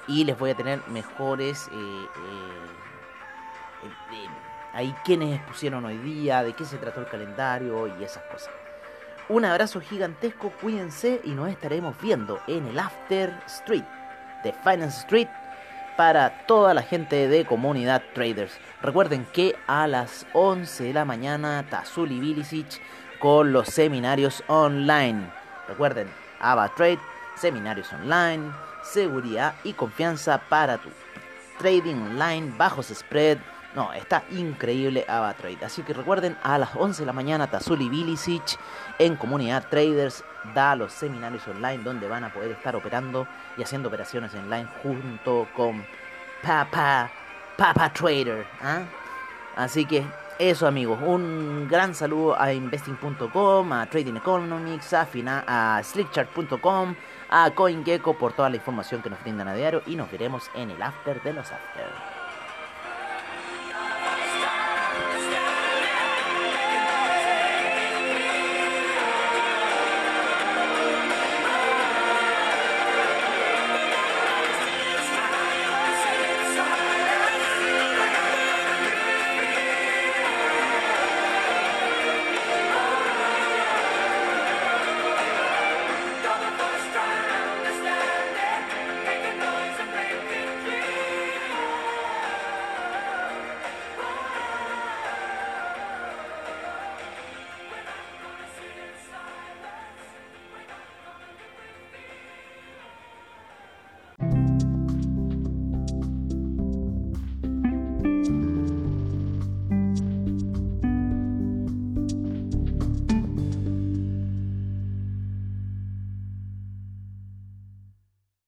y 0.07 0.23
les 0.23 0.39
voy 0.39 0.51
a 0.51 0.55
tener 0.55 0.81
mejores... 0.87 1.67
Eh, 1.73 1.73
eh, 1.73 2.07
eh, 4.13 4.27
ahí 4.71 4.95
quienes 5.03 5.35
expusieron 5.35 5.83
hoy 5.83 5.97
día, 5.97 6.41
de 6.41 6.53
qué 6.53 6.63
se 6.63 6.77
trató 6.77 7.01
el 7.01 7.09
calendario 7.09 7.85
y 7.99 8.01
esas 8.01 8.23
cosas. 8.31 8.53
Un 9.27 9.43
abrazo 9.43 9.81
gigantesco, 9.81 10.53
cuídense 10.61 11.19
y 11.25 11.31
nos 11.31 11.49
estaremos 11.49 11.99
viendo 11.99 12.39
en 12.47 12.65
el 12.65 12.79
After 12.79 13.37
Street 13.45 13.83
de 14.41 14.53
Finance 14.53 14.99
Street 14.99 15.27
para 15.99 16.45
toda 16.45 16.73
la 16.73 16.81
gente 16.81 17.27
de 17.27 17.43
comunidad 17.43 18.01
traders. 18.13 18.57
Recuerden 18.81 19.25
que 19.33 19.57
a 19.67 19.85
las 19.85 20.25
11 20.31 20.85
de 20.85 20.93
la 20.93 21.03
mañana 21.03 21.65
Tazuli 21.69 22.21
Bilicic 22.21 22.79
con 23.19 23.51
los 23.51 23.67
seminarios 23.67 24.41
online. 24.47 25.29
Recuerden, 25.67 26.07
Ava 26.39 26.73
Trade, 26.73 26.99
seminarios 27.35 27.91
online, 27.91 28.49
seguridad 28.81 29.55
y 29.65 29.73
confianza 29.73 30.37
para 30.47 30.77
tu 30.77 30.87
trading 31.57 31.95
online, 31.95 32.53
bajos 32.57 32.93
spread. 32.95 33.39
No, 33.79 33.93
está 33.93 34.23
increíble 34.31 35.05
AvaTrade. 35.07 35.63
Así 35.63 35.83
que 35.83 35.93
recuerden, 35.93 36.35
a 36.43 36.57
las 36.57 36.75
11 36.75 37.01
de 37.01 37.05
la 37.05 37.13
mañana 37.13 37.47
Tazuli 37.47 37.87
Bilicic 37.87 38.59
en 38.97 39.15
Comunidad 39.15 39.69
Traders 39.69 40.25
da 40.53 40.75
los 40.75 40.91
seminarios 40.91 41.47
online 41.47 41.81
donde 41.81 42.05
van 42.09 42.25
a 42.25 42.33
poder 42.33 42.51
estar 42.51 42.75
operando 42.75 43.25
y 43.55 43.63
haciendo 43.63 43.87
operaciones 43.87 44.35
online 44.35 44.67
junto 44.83 45.47
con 45.55 45.85
Papa, 46.43 47.09
Papa 47.55 47.93
Trader. 47.93 48.45
¿ah? 48.61 48.81
Así 49.55 49.85
que 49.85 50.05
eso 50.39 50.67
amigos, 50.67 50.99
un 51.01 51.65
gran 51.69 51.95
saludo 51.95 52.37
a 52.37 52.51
investing.com, 52.51 53.71
a 53.71 53.85
Trading 53.85 54.17
Economics, 54.17 54.93
a, 54.93 55.07
a 55.47 55.81
slickchart.com, 55.81 56.95
a 57.29 57.51
CoinGecko 57.51 58.17
por 58.17 58.33
toda 58.33 58.49
la 58.49 58.57
información 58.57 59.01
que 59.01 59.09
nos 59.09 59.21
brindan 59.21 59.47
a 59.47 59.53
diario 59.53 59.83
y 59.87 59.95
nos 59.95 60.11
veremos 60.11 60.51
en 60.53 60.71
el 60.71 60.81
after 60.81 61.23
de 61.23 61.31
los 61.31 61.49
after. 61.49 62.18